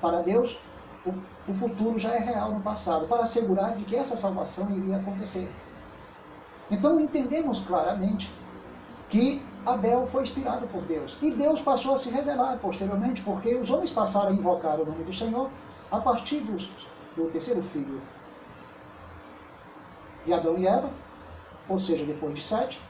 Para 0.00 0.22
Deus, 0.22 0.58
o, 1.04 1.10
o 1.50 1.54
futuro 1.54 1.98
já 1.98 2.14
é 2.14 2.18
real 2.18 2.52
no 2.52 2.60
passado, 2.60 3.06
para 3.08 3.24
assegurar 3.24 3.76
de 3.76 3.84
que 3.84 3.96
essa 3.96 4.16
salvação 4.16 4.70
iria 4.70 4.96
acontecer. 4.96 5.50
Então 6.70 7.00
entendemos 7.00 7.60
claramente 7.64 8.30
que 9.10 9.42
Abel 9.66 10.08
foi 10.12 10.22
inspirado 10.22 10.66
por 10.68 10.82
Deus. 10.82 11.16
E 11.20 11.30
Deus 11.32 11.60
passou 11.60 11.94
a 11.94 11.98
se 11.98 12.10
revelar 12.10 12.58
posteriormente, 12.58 13.22
porque 13.22 13.54
os 13.54 13.70
homens 13.70 13.90
passaram 13.90 14.28
a 14.28 14.32
invocar 14.32 14.80
o 14.80 14.86
nome 14.86 15.04
do 15.04 15.14
Senhor 15.14 15.50
a 15.90 15.98
partir 15.98 16.40
dos, 16.40 16.70
do 17.16 17.30
terceiro 17.30 17.62
filho 17.64 18.00
de 20.24 20.32
Adão 20.32 20.58
e 20.58 20.66
Eva, 20.66 20.90
ou 21.68 21.78
seja, 21.78 22.04
depois 22.04 22.34
de 22.34 22.42
sete, 22.42 22.80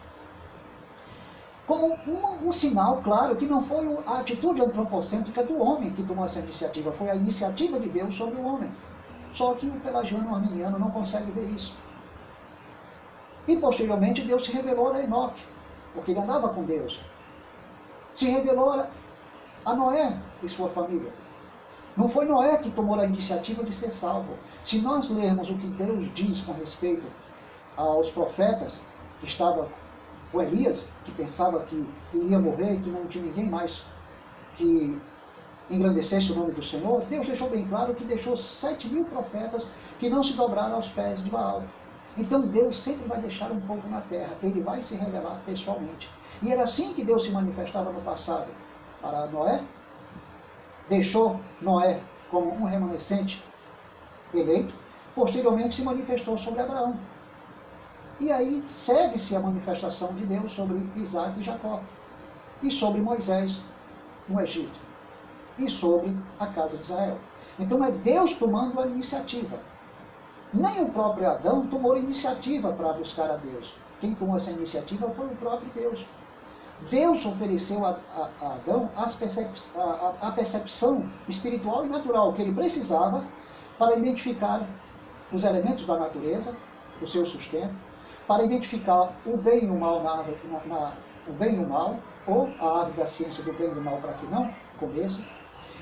como 1.66 1.94
um, 2.06 2.48
um, 2.48 2.52
sinal 2.52 3.00
claro 3.02 3.36
que 3.36 3.46
não 3.46 3.62
foi 3.62 3.98
a 4.06 4.18
atitude 4.18 4.60
antropocêntrica 4.60 5.42
do 5.42 5.58
homem 5.58 5.92
que 5.92 6.02
tomou 6.02 6.26
essa 6.26 6.40
iniciativa, 6.40 6.92
foi 6.92 7.08
a 7.08 7.16
iniciativa 7.16 7.80
de 7.80 7.88
Deus 7.88 8.16
sobre 8.16 8.38
o 8.38 8.44
homem. 8.44 8.70
Só 9.32 9.54
que 9.54 9.66
o 9.66 9.80
pelagiano 9.80 10.34
arminiano 10.34 10.78
não 10.78 10.90
consegue 10.90 11.30
ver 11.30 11.48
isso. 11.50 11.74
E 13.48 13.56
posteriormente 13.56 14.22
Deus 14.22 14.44
se 14.44 14.52
revelou 14.52 14.92
a 14.92 15.02
Enoque, 15.02 15.42
porque 15.94 16.10
ele 16.10 16.20
andava 16.20 16.50
com 16.50 16.64
Deus. 16.64 17.00
Se 18.14 18.30
revelou 18.30 18.84
a 19.64 19.74
Noé 19.74 20.18
e 20.42 20.48
sua 20.48 20.68
família. 20.68 21.12
Não 21.96 22.08
foi 22.08 22.24
Noé 22.24 22.56
que 22.58 22.70
tomou 22.70 22.98
a 22.98 23.04
iniciativa 23.04 23.62
de 23.62 23.74
ser 23.74 23.90
salvo. 23.90 24.34
Se 24.64 24.80
nós 24.80 25.08
lermos 25.08 25.48
o 25.48 25.56
que 25.56 25.66
Deus 25.68 26.12
diz 26.14 26.40
com 26.40 26.52
respeito 26.52 27.04
aos 27.76 28.10
profetas, 28.10 28.84
que 29.20 29.26
estava 29.26 29.68
com 30.32 30.42
Elias, 30.42 30.84
que 31.04 31.12
pensava 31.12 31.60
que 31.60 31.86
iria 32.12 32.38
morrer, 32.38 32.80
que 32.80 32.90
não 32.90 33.06
tinha 33.06 33.24
ninguém 33.24 33.48
mais 33.48 33.84
que 34.56 35.00
engrandecesse 35.70 36.32
o 36.32 36.34
nome 36.34 36.52
do 36.52 36.62
Senhor, 36.62 37.02
Deus 37.06 37.26
deixou 37.26 37.48
bem 37.48 37.66
claro 37.66 37.94
que 37.94 38.04
deixou 38.04 38.36
sete 38.36 38.88
mil 38.88 39.04
profetas 39.04 39.70
que 39.98 40.10
não 40.10 40.22
se 40.22 40.34
dobraram 40.34 40.76
aos 40.76 40.88
pés 40.88 41.22
de 41.22 41.30
Baal. 41.30 41.62
Então 42.16 42.42
Deus 42.42 42.80
sempre 42.80 43.08
vai 43.08 43.20
deixar 43.20 43.50
um 43.50 43.60
povo 43.60 43.88
na 43.88 44.00
terra, 44.02 44.36
ele 44.42 44.60
vai 44.60 44.82
se 44.82 44.94
revelar 44.96 45.40
pessoalmente. 45.46 46.08
E 46.42 46.52
era 46.52 46.64
assim 46.64 46.92
que 46.92 47.04
Deus 47.04 47.24
se 47.24 47.30
manifestava 47.30 47.90
no 47.90 48.00
passado 48.02 48.48
para 49.00 49.26
Noé. 49.28 49.62
Deixou 50.88 51.40
Noé 51.60 52.00
como 52.30 52.52
um 52.52 52.64
remanescente 52.64 53.42
eleito, 54.32 54.74
posteriormente 55.14 55.76
se 55.76 55.82
manifestou 55.82 56.36
sobre 56.38 56.60
Abraão. 56.60 56.96
E 58.20 58.30
aí 58.30 58.62
segue-se 58.66 59.34
a 59.34 59.40
manifestação 59.40 60.12
de 60.14 60.24
Deus 60.26 60.52
sobre 60.52 60.80
Isaac 60.96 61.38
e 61.40 61.44
Jacó, 61.44 61.80
e 62.62 62.70
sobre 62.70 63.00
Moisés 63.00 63.58
no 64.28 64.40
Egito, 64.40 64.78
e 65.58 65.70
sobre 65.70 66.16
a 66.38 66.46
casa 66.46 66.76
de 66.76 66.84
Israel. 66.84 67.18
Então 67.58 67.84
é 67.84 67.90
Deus 67.90 68.34
tomando 68.36 68.80
a 68.80 68.86
iniciativa. 68.86 69.58
Nem 70.52 70.82
o 70.82 70.90
próprio 70.90 71.28
Adão 71.30 71.66
tomou 71.66 71.94
a 71.94 71.98
iniciativa 71.98 72.72
para 72.72 72.92
buscar 72.92 73.30
a 73.30 73.36
Deus. 73.36 73.72
Quem 74.00 74.14
tomou 74.14 74.36
essa 74.36 74.50
iniciativa 74.50 75.10
foi 75.10 75.26
o 75.26 75.36
próprio 75.36 75.70
Deus. 75.74 76.04
Deus 76.90 77.24
ofereceu 77.24 77.84
a, 77.84 77.98
a, 78.16 78.28
a 78.42 78.54
Adão 78.54 78.90
percep, 79.18 79.48
a, 79.76 80.14
a 80.20 80.32
percepção 80.32 81.08
espiritual 81.28 81.86
e 81.86 81.88
natural 81.88 82.32
que 82.32 82.42
ele 82.42 82.52
precisava 82.52 83.24
para 83.78 83.96
identificar 83.96 84.62
os 85.32 85.44
elementos 85.44 85.86
da 85.86 85.98
natureza, 85.98 86.54
o 87.00 87.06
seu 87.06 87.24
sustento, 87.26 87.74
para 88.26 88.44
identificar 88.44 89.12
o 89.24 89.36
bem 89.36 89.64
e 89.64 89.70
o 89.70 89.78
mal 89.78 90.02
na 90.02 90.16
na, 90.16 90.64
na, 90.66 90.92
o 91.26 91.32
bem 91.32 91.56
e 91.56 91.58
o 91.58 91.68
mal, 91.68 91.98
ou 92.26 92.48
a 92.60 92.80
árvore 92.80 92.98
da 92.98 93.06
ciência 93.06 93.42
do 93.44 93.52
bem 93.52 93.70
e 93.70 93.74
do 93.74 93.80
mal 93.80 93.98
para 93.98 94.14
que 94.14 94.26
não 94.26 94.50
comesse. 94.78 95.24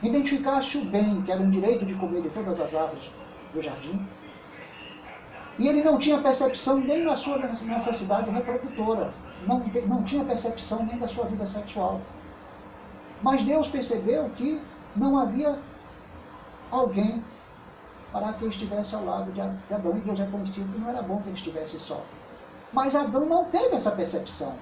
Identificasse 0.03 0.79
o 0.79 0.85
bem, 0.85 1.23
que 1.23 1.31
era 1.31 1.41
um 1.41 1.51
direito 1.51 1.85
de 1.85 1.95
comer 1.95 2.23
de 2.23 2.31
todas 2.31 2.61
as 2.61 2.75
árvores 2.75 3.11
do 3.53 3.63
jardim, 3.63 4.07
e 5.59 5.69
ele 5.69 5.83
não 5.83 5.99
tinha 5.99 6.19
percepção 6.19 6.79
nem 6.79 7.05
da 7.05 7.15
sua 7.15 7.39
necessidade 7.39 8.31
reprodutora, 8.31 9.13
não, 9.47 9.63
não 9.87 10.03
tinha 10.05 10.25
percepção 10.25 10.85
nem 10.85 10.99
da 10.99 11.09
sua 11.09 11.25
vida 11.25 11.47
sexual. 11.47 12.01
Mas 13.23 13.45
Deus 13.45 13.69
percebeu 13.69 14.29
que 14.31 14.61
não 14.97 15.19
havia 15.19 15.59
alguém 16.71 17.23
para 18.13 18.33
que 18.35 18.47
estivesse 18.47 18.95
ao 18.95 19.05
lado 19.05 19.33
de 19.33 19.41
Adão, 19.41 19.97
e 19.97 20.01
Deus 20.01 20.19
reconheceu 20.19 20.65
que 20.65 20.79
não 20.79 20.91
era 20.91 21.03
bom 21.03 21.23
que 21.23 21.29
ele 21.29 21.39
estivesse 21.39 21.79
só. 21.81 22.03
Mas 22.73 22.95
Adão 22.95 23.25
não 23.27 23.45
teve 23.47 23.75
essa 23.75 23.91
percepção. 23.91 24.55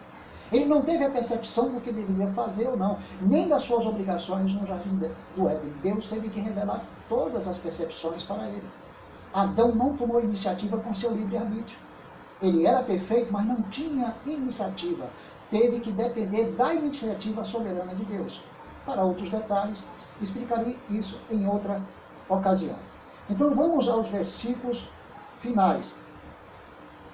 Ele 0.53 0.67
não 0.67 0.83
teve 0.83 1.05
a 1.05 1.11
percepção 1.11 1.73
do 1.73 1.81
que 1.81 1.93
deveria 1.93 2.29
fazer 2.33 2.69
ou 2.69 2.77
não, 2.77 2.99
nem 3.21 3.49
das 3.49 3.63
suas 3.63 3.87
obrigações 3.87 4.53
no 4.53 4.67
jardim 4.67 5.01
do 5.37 5.49
Éden. 5.49 5.73
Deus 5.83 6.09
teve 6.09 6.29
que 6.29 6.41
revelar 6.41 6.83
todas 7.09 7.47
as 7.47 7.59
percepções 7.59 8.23
para 8.25 8.49
ele. 8.49 8.69
Adão 9.33 9.73
não 9.75 9.97
tomou 9.97 10.21
iniciativa 10.21 10.77
com 10.79 10.93
seu 10.93 11.13
livre-arbítrio. 11.13 11.79
Ele 12.43 12.67
era 12.67 12.83
perfeito, 12.83 13.33
mas 13.33 13.47
não 13.47 13.63
tinha 13.63 14.15
iniciativa. 14.25 15.09
Teve 15.51 15.81
que 15.81 15.93
depender 15.93 16.53
da 16.53 16.75
iniciativa 16.75 17.45
soberana 17.45 17.95
de 17.95 18.05
Deus. 18.05 18.41
Para 18.87 19.03
outros 19.03 19.31
detalhes, 19.31 19.85
explicarei 20.21 20.79
isso 20.89 21.19
em 21.31 21.47
outra 21.47 21.83
ocasião. 22.29 22.77
Então 23.29 23.55
vamos 23.55 23.89
aos 23.89 24.09
versículos 24.09 24.89
finais. 25.39 25.95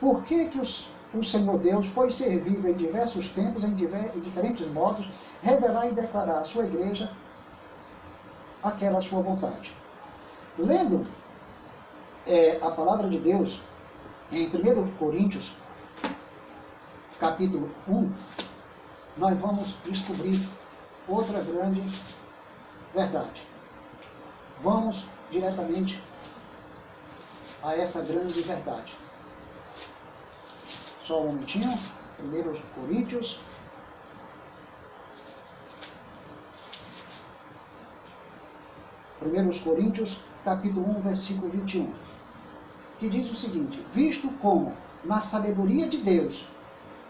Por 0.01 0.23
que, 0.25 0.47
que 0.47 0.59
os, 0.59 0.89
o 1.15 1.25
Senhor 1.25 1.59
Deus 1.59 1.89
foi 1.89 2.11
servido 2.11 2.69
em 2.69 2.75
diversos 2.75 3.29
tempos, 3.31 3.65
em, 3.65 3.75
diver, 3.75 4.13
em 4.15 4.21
diferentes 4.21 4.67
modos, 4.73 5.09
revelar 5.43 5.89
e 5.89 5.93
declarar 5.93 6.41
à 6.41 6.45
sua 6.45 6.67
igreja 6.67 7.11
aquela 8.63 9.01
sua 9.01 9.23
vontade? 9.23 9.75
Lendo 10.59 11.07
é, 12.27 12.59
a 12.63 12.71
palavra 12.71 13.09
de 13.09 13.19
Deus 13.19 13.61
em 14.31 14.49
1 14.49 14.97
Coríntios, 14.97 15.53
capítulo 17.21 17.71
1, 17.89 18.13
nós 19.17 19.39
vamos 19.39 19.75
descobrir 19.85 20.49
outra 21.07 21.41
grande 21.41 21.83
verdade. 22.93 23.43
Vamos 24.63 25.05
diretamente 25.31 26.03
a 27.63 27.75
essa 27.77 28.03
grande 28.03 28.41
verdade. 28.43 28.95
Só 31.05 31.23
um 31.23 31.35
minutinho. 31.35 31.79
1 32.19 32.61
Coríntios. 32.75 33.39
Primeiros 39.21 39.61
Coríntios, 39.61 40.19
capítulo 40.45 40.99
1, 40.99 41.01
versículo 41.03 41.51
21 41.51 42.16
que 42.99 43.09
diz 43.09 43.31
o 43.31 43.37
seguinte: 43.37 43.85
Visto 43.93 44.29
como, 44.41 44.73
na 45.05 45.21
sabedoria 45.21 45.89
de 45.89 45.99
Deus, 45.99 46.45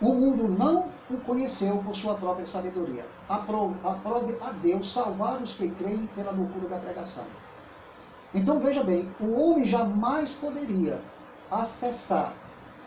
o 0.01 0.12
mundo 0.12 0.49
não 0.49 0.89
o 1.09 1.16
conheceu 1.18 1.78
por 1.78 1.97
sua 1.97 2.14
própria 2.14 2.47
sabedoria, 2.47 3.05
aprove, 3.28 4.37
a 4.41 4.51
Deus 4.53 4.93
salvar 4.93 5.41
os 5.41 5.55
que 5.55 5.68
creem 5.70 6.07
pela 6.14 6.32
loucura 6.32 6.68
da 6.68 6.78
pregação. 6.78 7.24
Então 8.34 8.59
veja 8.59 8.82
bem, 8.82 9.09
o 9.20 9.41
homem 9.41 9.64
jamais 9.64 10.32
poderia 10.32 11.01
acessar 11.51 12.32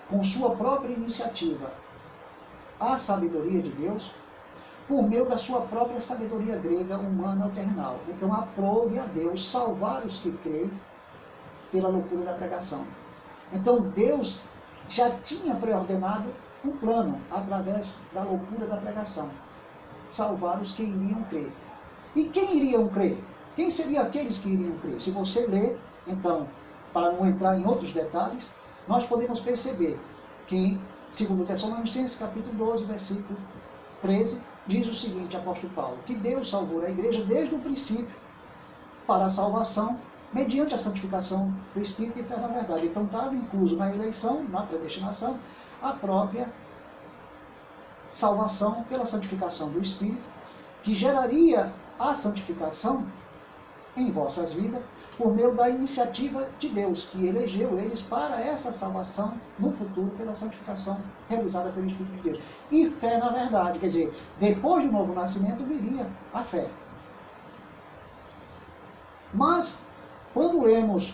com 0.10 0.24
sua 0.24 0.56
própria 0.56 0.94
iniciativa 0.94 1.72
a 2.80 2.98
sabedoria 2.98 3.62
de 3.62 3.70
Deus 3.70 4.12
por 4.88 5.08
meio 5.08 5.26
da 5.26 5.38
sua 5.38 5.62
própria 5.62 6.02
sabedoria 6.02 6.58
grega, 6.58 6.98
humana 6.98 7.46
ou 7.46 7.52
terrenal. 7.52 8.00
Então 8.08 8.34
aprove 8.34 9.00
a 9.00 9.06
Deus 9.06 9.52
salvar 9.52 10.06
os 10.06 10.18
que 10.18 10.32
creem 10.44 10.72
pela 11.72 11.90
loucura 11.90 12.26
da 12.26 12.34
pregação. 12.34 12.86
Então 13.52 13.82
Deus 13.82 14.42
já 14.88 15.12
tinha 15.20 15.56
preordenado 15.56 16.30
um 16.64 16.72
plano 16.72 17.20
através 17.32 17.96
da 18.14 18.24
loucura 18.24 18.66
da 18.66 18.78
pregação. 18.78 19.30
Salvar 20.10 20.62
os 20.62 20.72
que 20.72 20.84
iriam 20.84 21.24
crer. 21.24 21.52
E 22.16 22.26
quem 22.26 22.58
iriam 22.58 22.88
crer? 22.88 23.24
Quem 23.56 23.70
seriam 23.70 24.04
aqueles 24.04 24.40
que 24.40 24.50
iriam 24.50 24.78
crer? 24.80 25.00
Se 25.00 25.12
você 25.12 25.46
ler, 25.46 25.80
então, 26.08 26.48
para 26.92 27.12
não 27.12 27.28
entrar 27.28 27.58
em 27.58 27.66
outros 27.66 27.94
detalhes, 27.94 28.50
nós 28.88 29.06
podemos 29.06 29.40
perceber 29.40 30.00
que, 30.48 30.80
segundo 31.12 31.46
Tessalonicenses, 31.46 32.18
capítulo 32.18 32.54
12, 32.54 32.86
versículo 32.86 33.38
13, 34.02 34.42
diz 34.66 34.88
o 34.88 34.96
seguinte, 34.96 35.38
apóstolo 35.38 35.72
Paulo, 35.74 35.98
que 36.06 36.16
Deus 36.16 36.50
salvou 36.50 36.84
a 36.84 36.90
igreja 36.90 37.24
desde 37.24 37.54
o 37.54 37.60
princípio 37.60 38.16
para 39.06 39.26
a 39.26 39.30
salvação 39.30 40.00
mediante 40.32 40.74
a 40.74 40.78
santificação 40.78 41.54
do 41.74 41.82
Espírito 41.82 42.20
e 42.20 42.24
fé 42.24 42.38
na 42.38 42.48
verdade. 42.48 42.86
Então 42.86 43.06
estava 43.06 43.34
incluso 43.34 43.76
na 43.76 43.94
eleição, 43.94 44.44
na 44.44 44.64
predestinação, 44.64 45.38
a 45.82 45.94
própria 45.94 46.50
salvação 48.12 48.84
pela 48.84 49.06
santificação 49.06 49.70
do 49.70 49.82
Espírito, 49.82 50.22
que 50.84 50.96
geraria 50.96 51.72
a 51.98 52.14
santificação 52.14 53.06
em 53.96 54.12
vossas 54.12 54.54
vidas 54.54 54.82
por 55.18 55.36
meio 55.36 55.54
da 55.54 55.70
iniciativa 55.70 56.48
de 56.60 56.70
Deus, 56.70 57.10
que 57.12 57.28
elegeu 57.28 57.78
eles 57.78 58.02
para 58.02 58.40
essa 58.40 58.72
salvação 58.72 59.34
no 59.60 59.74
futuro 59.74 60.12
pela 60.18 60.34
santificação 60.34 60.98
realizada 61.28 61.72
pelo 61.72 61.88
Espírito 61.88 62.16
de 62.16 62.22
Deus. 62.22 62.40
E 62.72 62.90
fé 62.90 63.18
na 63.18 63.30
verdade, 63.30 63.80
quer 63.80 63.88
dizer, 63.88 64.14
depois 64.40 64.86
do 64.86 64.92
novo 64.92 65.14
nascimento 65.14 65.62
viria 65.66 66.08
a 66.34 66.42
fé. 66.44 66.70
Mas, 69.34 69.78
quando 70.40 70.62
lemos 70.62 71.14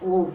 o, 0.00 0.30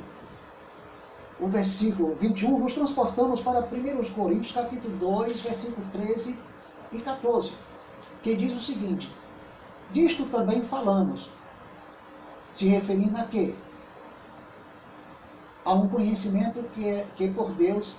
o 1.39 1.47
versículo 1.47 2.13
21, 2.21 2.59
nos 2.59 2.75
transportamos 2.75 3.41
para 3.41 3.61
1 3.61 4.13
Coríntios, 4.13 4.51
capítulo 4.51 4.95
2, 4.97 5.41
versículo 5.41 5.87
13 5.91 6.37
e 6.91 6.99
14, 6.99 7.51
que 8.21 8.35
diz 8.35 8.55
o 8.55 8.61
seguinte, 8.61 9.11
Disto 9.91 10.23
também 10.25 10.61
falamos, 10.67 11.27
se 12.53 12.67
referindo 12.67 13.17
a 13.17 13.23
quê? 13.23 13.55
A 15.65 15.73
um 15.73 15.89
conhecimento 15.89 16.61
que, 16.75 16.87
é, 16.87 17.07
que 17.15 17.31
por 17.31 17.53
Deus 17.53 17.95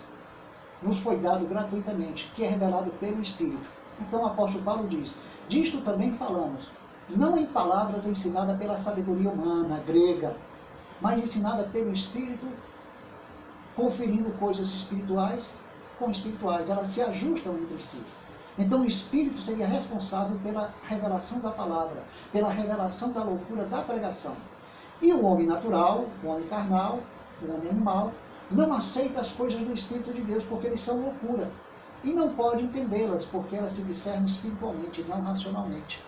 nos 0.81 1.01
foi 1.01 1.17
dado 1.17 1.45
gratuitamente, 1.47 2.31
que 2.37 2.45
é 2.45 2.49
revelado 2.51 2.93
pelo 3.01 3.21
Espírito. 3.21 3.69
Então 4.01 4.23
o 4.23 4.27
apóstolo 4.27 4.63
Paulo 4.63 4.87
diz, 4.87 5.13
disto 5.49 5.81
também 5.81 6.17
falamos, 6.17 6.71
não 7.11 7.39
em 7.39 7.47
palavras 7.47 8.07
ensinadas 8.07 8.59
pela 8.59 8.79
sabedoria 8.79 9.31
humana, 9.31 9.83
grega, 9.87 10.37
mas 11.01 11.23
ensinada 11.23 11.65
pelo 11.65 11.93
Espírito, 11.93 12.47
conferindo 13.75 14.31
coisas 14.39 14.75
espirituais 14.75 15.51
com 15.99 16.11
espirituais. 16.11 16.69
Elas 16.69 16.91
se 16.91 17.01
ajustam 17.03 17.55
entre 17.55 17.81
si. 17.81 18.03
Então 18.59 18.83
o 18.83 18.87
Espírito 18.87 19.41
seria 19.41 19.67
responsável 19.67 20.37
pela 20.43 20.73
revelação 20.83 21.39
da 21.39 21.51
palavra, 21.51 22.03
pela 22.33 22.51
revelação 22.51 23.13
da 23.13 23.23
loucura 23.23 23.65
da 23.65 23.83
pregação. 23.83 24.35
E 25.01 25.13
o 25.13 25.25
homem 25.25 25.47
natural, 25.47 26.07
o 26.25 26.27
homem 26.27 26.49
carnal, 26.49 26.99
o 27.41 27.53
homem 27.53 27.71
animal, 27.71 28.13
não 28.51 28.75
aceita 28.75 29.21
as 29.21 29.31
coisas 29.31 29.61
do 29.61 29.73
Espírito 29.73 30.13
de 30.13 30.23
Deus 30.23 30.45
porque 30.45 30.67
eles 30.67 30.81
são 30.81 31.01
loucura. 31.01 31.49
E 32.03 32.13
não 32.13 32.35
pode 32.35 32.63
entendê-las 32.63 33.25
porque 33.25 33.57
elas 33.57 33.75
se 33.75 33.83
discernem 33.83 34.27
espiritualmente, 34.27 35.03
não 35.03 35.23
racionalmente. 35.23 36.03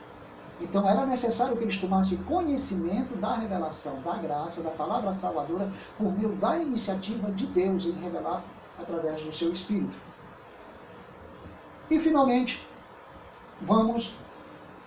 Então 0.61 0.89
era 0.89 1.07
necessário 1.07 1.57
que 1.57 1.65
eles 1.65 1.81
tomassem 1.81 2.19
conhecimento 2.25 3.17
da 3.17 3.35
revelação, 3.37 4.01
da 4.03 4.17
graça, 4.17 4.63
da 4.63 4.71
palavra 4.71 5.15
salvadora, 5.15 5.73
por 5.97 6.13
meio 6.13 6.37
da 6.37 6.59
iniciativa 6.59 7.31
de 7.33 7.47
Deus 7.47 7.85
em 7.87 7.93
revelar 7.93 8.45
através 8.79 9.23
do 9.23 9.33
seu 9.33 9.53
Espírito. 9.53 9.97
E 11.91 11.99
finalmente, 11.99 12.65
vamos 13.63 14.15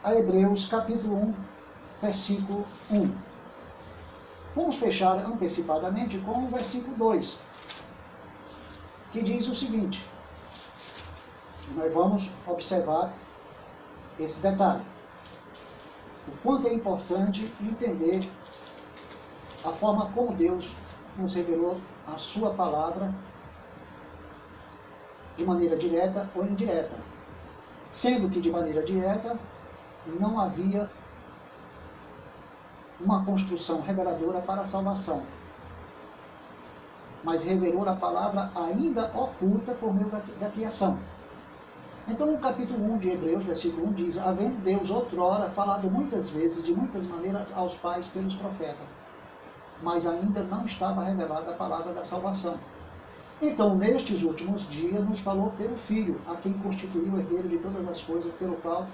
a 0.03 0.13
Hebreus 0.13 0.67
capítulo 0.67 1.15
1, 1.15 1.33
versículo 2.01 2.65
1. 2.91 3.11
Vamos 4.55 4.75
fechar 4.77 5.17
antecipadamente 5.25 6.19
com 6.19 6.45
o 6.45 6.47
versículo 6.49 6.95
2, 6.95 7.37
que 9.11 9.23
diz 9.23 9.47
o 9.47 9.55
seguinte. 9.55 10.05
Nós 11.75 11.91
vamos 11.91 12.29
observar 12.45 13.11
esse 14.19 14.39
detalhe. 14.39 14.92
O 16.27 16.31
quanto 16.41 16.67
é 16.67 16.73
importante 16.73 17.53
entender 17.61 18.29
a 19.63 19.71
forma 19.71 20.09
como 20.11 20.35
Deus 20.35 20.69
nos 21.17 21.33
revelou 21.33 21.77
a 22.07 22.17
sua 22.17 22.53
palavra 22.53 23.13
de 25.37 25.45
maneira 25.45 25.75
direta 25.75 26.29
ou 26.35 26.45
indireta. 26.45 26.97
Sendo 27.91 28.29
que 28.29 28.41
de 28.41 28.51
maneira 28.51 28.83
direta 28.83 29.37
não 30.05 30.39
havia 30.39 30.89
uma 32.99 33.23
construção 33.25 33.81
reveladora 33.81 34.41
para 34.41 34.61
a 34.61 34.65
salvação, 34.65 35.23
mas 37.23 37.43
revelou 37.43 37.87
a 37.87 37.95
palavra 37.95 38.51
ainda 38.55 39.11
oculta 39.15 39.73
por 39.73 39.93
meio 39.93 40.09
da, 40.39 40.49
criação. 40.49 40.97
Então, 42.07 42.33
o 42.33 42.37
capítulo 42.39 42.93
1 42.93 42.97
de 42.97 43.11
Hebreus, 43.11 43.43
versículo 43.45 43.87
1 43.87 43.93
diz: 43.93 44.17
Havendo 44.17 44.61
Deus 44.61 44.89
outrora 44.89 45.49
falado 45.51 45.89
muitas 45.89 46.29
vezes, 46.29 46.63
de 46.63 46.73
muitas 46.73 47.05
maneiras, 47.05 47.47
aos 47.55 47.75
pais 47.77 48.07
pelos 48.07 48.35
profetas, 48.35 48.87
mas 49.81 50.05
ainda 50.05 50.43
não 50.43 50.65
estava 50.65 51.03
revelada 51.03 51.51
a 51.51 51.55
palavra 51.55 51.93
da 51.93 52.03
salvação 52.03 52.57
então, 53.45 53.75
nestes 53.75 54.23
últimos 54.23 54.65
dias, 54.69 55.03
nos 55.03 55.19
falou 55.19 55.51
pelo 55.57 55.75
Filho, 55.75 56.21
a 56.25 56.35
quem 56.37 56.53
constituiu 56.53 57.13
o 57.13 57.19
herdeiro 57.19 57.49
de 57.49 57.57
todas 57.57 57.85
as 57.89 58.01
coisas, 58.01 58.33
pelo 58.35 58.55
qual, 58.55 58.87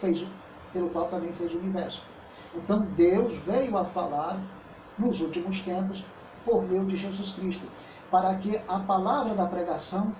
fez, 0.00 0.26
pelo 0.72 0.88
qual 0.88 1.06
também 1.08 1.32
fez 1.34 1.52
o 1.52 1.58
universo. 1.58 2.02
Então, 2.54 2.80
Deus 2.96 3.42
veio 3.42 3.76
a 3.76 3.84
falar 3.84 4.40
nos 4.98 5.20
últimos 5.20 5.60
tempos 5.60 6.02
por 6.46 6.62
meio 6.62 6.86
de 6.86 6.96
Jesus 6.96 7.34
Cristo, 7.34 7.66
para 8.10 8.34
que 8.36 8.56
a 8.66 8.78
palavra 8.78 9.34
da 9.34 9.44
pregação 9.44 10.12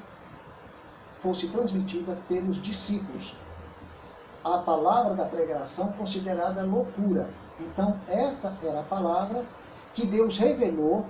fosse 1.23 1.49
transmitida 1.49 2.19
pelos 2.29 2.61
discípulos. 2.63 3.35
A 4.43 4.59
palavra 4.59 5.15
da 5.15 5.25
pregação 5.25 5.93
considerada 5.93 6.63
loucura. 6.63 7.29
Então, 7.59 8.01
essa 8.09 8.57
era 8.63 8.81
a 8.81 8.85
palavra 8.85 9.45
que 9.95 10.07
Deus 10.07 10.39
revelou 10.39 11.05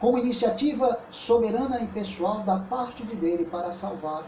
com 0.00 0.16
iniciativa 0.16 1.00
soberana 1.10 1.80
e 1.80 1.86
pessoal 1.88 2.40
da 2.40 2.60
parte 2.60 3.04
de 3.04 3.16
dele 3.16 3.44
para 3.44 3.72
salvar 3.72 4.24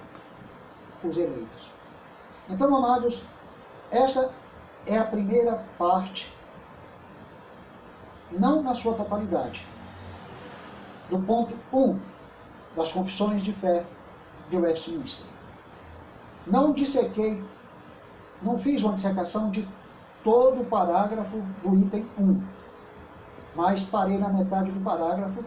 os 1.03 1.17
eleitos. 1.17 1.71
Então, 2.49 2.75
amados, 2.75 3.23
essa 3.91 4.31
é 4.87 4.99
a 4.99 5.05
primeira 5.05 5.65
parte, 5.79 6.33
não 8.31 8.63
na 8.63 8.75
sua 8.75 8.95
totalidade, 8.95 9.65
do 11.09 11.19
ponto 11.21 11.55
1 11.73 11.79
um 11.79 12.01
das 12.77 12.93
confissões 12.93 13.43
de 13.43 13.53
fé 13.53 13.85
de 14.51 14.57
Westminster. 14.57 15.25
Não 16.47 16.73
dissequei, 16.73 17.43
não 18.43 18.59
fiz 18.59 18.83
uma 18.83 18.95
dissecação 18.95 19.51
de 19.51 19.67
todo 20.23 20.63
o 20.63 20.67
parágrafo 20.67 21.39
do 21.63 21.77
item 21.77 22.07
1, 22.19 22.43
mas 23.55 23.85
parei 23.85 24.19
na 24.19 24.29
metade 24.29 24.71
do 24.71 24.81
parágrafo 24.81 25.45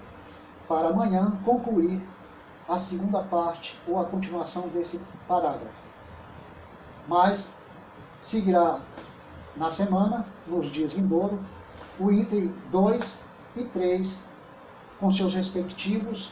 para 0.67 0.89
amanhã 0.89 1.37
concluir 1.43 2.01
a 2.67 2.79
segunda 2.79 3.21
parte 3.23 3.77
ou 3.87 3.99
a 3.99 4.05
continuação 4.05 4.69
desse 4.69 4.99
parágrafo. 5.27 5.83
Mas 7.07 7.49
seguirá 8.21 8.79
na 9.57 9.69
semana, 9.69 10.25
nos 10.47 10.67
dias 10.71 10.93
vindouros, 10.93 11.39
o 11.99 12.11
item 12.11 12.53
2 12.71 13.19
e 13.57 13.63
3, 13.65 14.19
com 14.99 15.11
seus 15.11 15.33
respectivos 15.33 16.31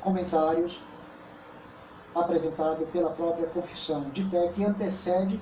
comentários 0.00 0.80
apresentados 2.14 2.88
pela 2.90 3.10
própria 3.10 3.46
confissão 3.48 4.10
de 4.10 4.28
fé 4.28 4.48
que 4.48 4.64
antecede 4.64 5.40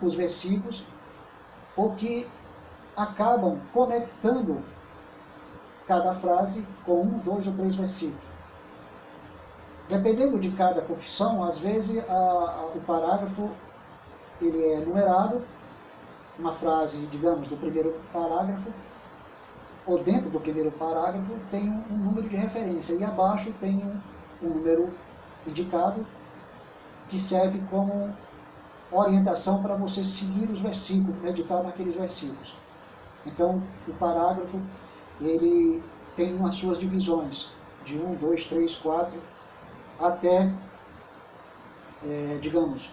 os 0.00 0.14
versículos 0.14 0.84
ou 1.76 1.94
que 1.94 2.28
acabam 2.96 3.60
conectando 3.72 4.62
cada 5.86 6.14
frase 6.16 6.66
com 6.84 7.02
um, 7.02 7.18
dois 7.18 7.46
ou 7.46 7.52
três 7.54 7.74
versículos. 7.74 8.30
Dependendo 9.88 10.38
de 10.38 10.50
cada 10.52 10.82
confissão, 10.82 11.42
às 11.42 11.58
vezes 11.58 11.98
a, 12.08 12.12
a, 12.12 12.66
o 12.74 12.80
parágrafo 12.86 13.50
ele 14.40 14.64
é 14.72 14.80
numerado, 14.80 15.42
uma 16.38 16.54
frase, 16.54 17.04
digamos, 17.06 17.48
do 17.48 17.56
primeiro 17.56 17.98
parágrafo, 18.12 18.70
ou 19.86 20.02
dentro 20.02 20.30
do 20.30 20.40
primeiro 20.40 20.70
parágrafo 20.72 21.32
tem 21.50 21.68
um, 21.68 21.82
um 21.90 21.96
número 21.96 22.28
de 22.28 22.36
referência, 22.36 22.94
e 22.94 23.04
abaixo 23.04 23.52
tem 23.60 23.76
um, 23.76 24.46
um 24.46 24.50
número 24.54 24.94
indicado 25.46 26.06
que 27.08 27.18
serve 27.18 27.60
como 27.70 28.14
orientação 28.90 29.62
para 29.62 29.74
você 29.74 30.02
seguir 30.04 30.50
os 30.50 30.60
versículos, 30.60 31.20
meditar 31.22 31.62
naqueles 31.62 31.94
versículos. 31.94 32.54
Então, 33.26 33.62
o 33.86 33.92
parágrafo 33.94 34.60
ele 35.20 35.82
tem 36.16 36.36
as 36.44 36.54
suas 36.54 36.78
divisões, 36.78 37.48
de 37.84 37.98
1, 37.98 38.14
2, 38.16 38.44
3, 38.46 38.74
4, 38.76 39.20
até, 39.98 40.52
é, 42.04 42.38
digamos, 42.40 42.90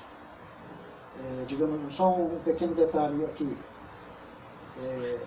é, 1.19 1.45
digamos, 1.45 1.95
só 1.95 2.13
um 2.13 2.39
pequeno 2.43 2.75
detalhe 2.75 3.23
aqui. 3.25 3.57
É, 4.83 5.19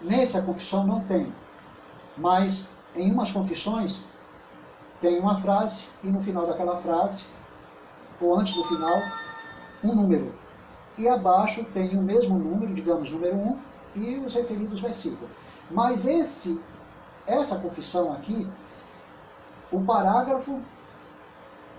nessa 0.00 0.42
confissão 0.42 0.86
não 0.86 1.02
tem, 1.04 1.32
mas 2.16 2.68
em 2.94 3.10
umas 3.10 3.30
confissões 3.30 4.04
tem 5.00 5.18
uma 5.18 5.40
frase 5.40 5.84
e 6.04 6.08
no 6.08 6.20
final 6.20 6.46
daquela 6.46 6.76
frase, 6.78 7.24
ou 8.20 8.38
antes 8.38 8.54
do 8.54 8.64
final, 8.64 8.96
um 9.82 9.94
número. 9.94 10.32
E 10.98 11.08
abaixo 11.08 11.64
tem 11.72 11.96
o 11.96 12.02
mesmo 12.02 12.38
número, 12.38 12.74
digamos, 12.74 13.10
número 13.10 13.34
1, 13.34 13.58
e 13.96 14.18
os 14.18 14.34
referidos 14.34 14.80
versículos. 14.80 15.30
Mas 15.70 16.06
esse, 16.06 16.60
essa 17.26 17.58
confissão 17.58 18.12
aqui, 18.12 18.46
o 19.72 19.80
parágrafo 19.82 20.60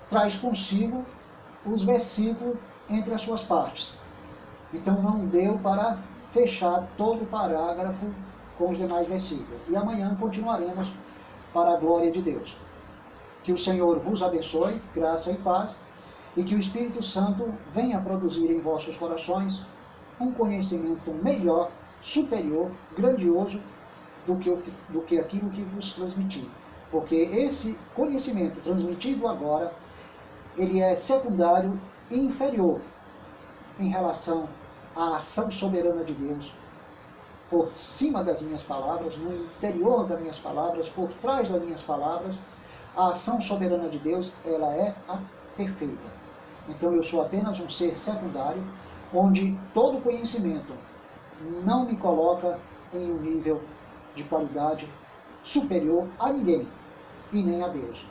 traz 0.10 0.36
consigo 0.36 1.06
os 1.66 1.84
versículos 1.84 2.58
entre 2.90 3.14
as 3.14 3.22
suas 3.22 3.44
partes. 3.44 3.94
Então 4.74 5.02
não 5.02 5.26
deu 5.28 5.60
para 5.60 6.00
fechar 6.32 6.88
todo 6.98 7.24
o 7.24 7.28
parágrafo 7.28 8.12
com 8.58 8.72
os 8.72 8.78
demais 8.78 9.08
versículos. 9.08 9.62
E 9.68 9.76
amanhã 9.76 10.16
continuaremos 10.20 10.88
para 11.54 11.74
a 11.74 11.78
glória 11.78 12.12
de 12.12 12.22
Deus. 12.22 12.56
Que 13.44 13.52
o 13.52 13.58
Senhor 13.58 14.00
vos 14.00 14.22
abençoe, 14.22 14.82
graça 14.94 15.32
e 15.32 15.38
paz, 15.38 15.76
e 16.36 16.44
que 16.44 16.56
o 16.56 16.60
Espírito 16.60 17.04
Santo 17.04 17.54
venha 17.74 18.00
produzir 18.00 18.50
em 18.50 18.60
vossos 18.60 18.96
corações 18.98 19.62
um 20.20 20.32
conhecimento 20.32 21.12
melhor, 21.12 21.72
superior, 22.02 22.72
grandioso 22.96 23.60
do 24.26 24.36
que, 24.38 24.56
do 24.90 25.02
que 25.02 25.20
aquilo 25.20 25.50
que 25.50 25.64
vos 25.64 25.94
transmiti. 25.94 26.48
Porque 26.92 27.16
esse 27.16 27.78
conhecimento 27.96 28.62
transmitido 28.62 29.28
agora, 29.28 29.74
ele 30.58 30.80
é 30.80 30.96
secundário 30.96 31.80
e 32.10 32.20
inferior 32.20 32.82
em 33.80 33.90
relação 33.90 34.48
à 34.96 35.16
ação 35.16 35.50
soberana 35.52 36.04
de 36.04 36.14
Deus, 36.14 36.54
por 37.50 37.72
cima 37.76 38.24
das 38.24 38.42
minhas 38.42 38.62
palavras, 38.62 39.18
no 39.18 39.34
interior 39.34 40.06
das 40.06 40.20
minhas 40.20 40.38
palavras, 40.38 40.88
por 40.90 41.10
trás 41.22 41.50
das 41.50 41.62
minhas 41.62 41.82
palavras, 41.82 42.36
a 42.96 43.10
ação 43.10 43.42
soberana 43.42 43.88
de 43.88 43.98
Deus, 43.98 44.34
ela 44.46 44.74
é 44.76 44.94
a 45.08 45.20
perfeita. 45.56 46.22
Então 46.68 46.94
eu 46.94 47.04
sou 47.04 47.22
apenas 47.22 47.60
um 47.60 47.70
ser 47.70 47.98
secundário, 47.98 48.64
onde 49.14 49.58
todo 49.74 50.02
conhecimento 50.02 50.74
não 51.64 51.86
me 51.86 51.96
coloca 51.96 52.60
em 52.94 53.12
um 53.12 53.18
nível 53.18 53.62
de 54.16 54.24
qualidade 54.24 54.88
superior 55.44 56.08
a 56.20 56.32
ninguém 56.32 56.68
e 57.32 57.42
nem 57.42 57.64
a 57.64 57.68
Deus. 57.68 58.06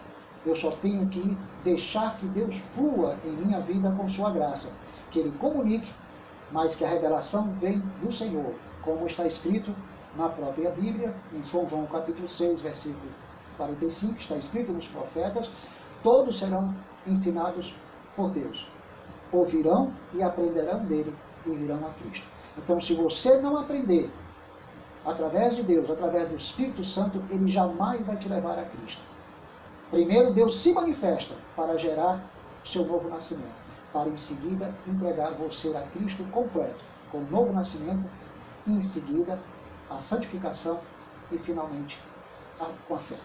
Eu 0.45 0.57
só 0.57 0.71
tenho 0.71 1.07
que 1.09 1.37
deixar 1.63 2.19
que 2.19 2.27
Deus 2.27 2.57
flua 2.75 3.17
em 3.25 3.33
minha 3.33 3.61
vida 3.61 3.91
com 3.91 4.09
sua 4.09 4.31
graça, 4.31 4.71
que 5.11 5.19
Ele 5.19 5.33
comunique, 5.39 5.93
mas 6.51 6.75
que 6.75 6.85
a 6.85 6.89
revelação 6.89 7.53
vem 7.61 7.81
do 8.03 8.11
Senhor, 8.11 8.55
como 8.83 9.07
está 9.07 9.27
escrito 9.27 9.75
na 10.17 10.29
própria 10.31 10.71
Bíblia, 10.71 11.15
em 11.35 11.43
São 11.43 11.69
João 11.69 11.87
capítulo 11.87 12.27
6, 12.27 12.61
versículo 12.61 13.11
45, 13.61 14.19
está 14.19 14.37
escrito 14.37 14.73
nos 14.73 14.87
profetas, 14.87 15.51
todos 16.03 16.39
serão 16.39 16.75
ensinados 17.07 17.75
por 18.17 18.31
Deus. 18.31 18.67
Ouvirão 19.31 19.93
e 20.15 20.23
aprenderão 20.23 20.85
dele 20.87 21.15
e 21.47 21.51
virão 21.51 21.87
a 21.87 21.91
Cristo. 22.03 22.27
Então, 22.57 22.81
se 22.81 22.95
você 22.95 23.39
não 23.41 23.59
aprender 23.59 24.11
através 25.05 25.55
de 25.57 25.63
Deus, 25.63 25.91
através 25.91 26.29
do 26.29 26.37
Espírito 26.37 26.85
Santo, 26.85 27.23
ele 27.31 27.51
jamais 27.51 28.05
vai 28.05 28.17
te 28.17 28.29
levar 28.29 28.59
a 28.59 28.65
Cristo. 28.65 29.03
Primeiro, 29.91 30.33
Deus 30.33 30.63
se 30.63 30.73
manifesta 30.73 31.35
para 31.55 31.77
gerar 31.77 32.21
seu 32.65 32.85
novo 32.85 33.09
nascimento, 33.09 33.55
para 33.93 34.09
em 34.09 34.17
seguida 34.17 34.75
entregar 34.87 35.33
você 35.33 35.69
a 35.77 35.83
Cristo 35.93 36.25
completo, 36.31 36.83
com 37.11 37.19
o 37.19 37.31
novo 37.31 37.53
nascimento, 37.53 38.09
e 38.67 38.73
em 38.73 38.83
seguida 38.83 39.39
a 39.89 39.99
santificação 39.99 40.81
e 41.33 41.39
finalmente 41.39 41.99
a, 42.61 42.67
com 42.87 42.95
a 42.95 42.99
fé. 42.99 43.17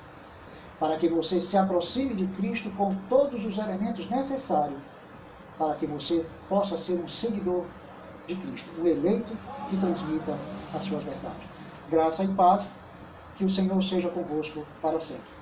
Para 0.79 0.97
que 0.97 1.07
você 1.09 1.39
se 1.39 1.57
aproxime 1.57 2.15
de 2.15 2.27
Cristo 2.35 2.69
com 2.71 2.95
todos 3.07 3.45
os 3.45 3.57
elementos 3.57 4.09
necessários 4.09 4.81
para 5.57 5.75
que 5.75 5.87
você 5.87 6.29
possa 6.49 6.77
ser 6.77 6.99
um 6.99 7.07
seguidor 7.07 7.65
de 8.27 8.35
Cristo, 8.35 8.81
um 8.81 8.85
eleito 8.85 9.33
que 9.69 9.77
transmita 9.77 10.33
as 10.73 10.83
suas 10.83 11.03
verdades. 11.03 11.47
Graça 11.89 12.23
e 12.23 12.35
paz, 12.35 12.69
que 13.35 13.45
o 13.45 13.49
Senhor 13.49 13.81
seja 13.83 14.09
convosco 14.09 14.65
para 14.81 14.99
sempre. 14.99 15.34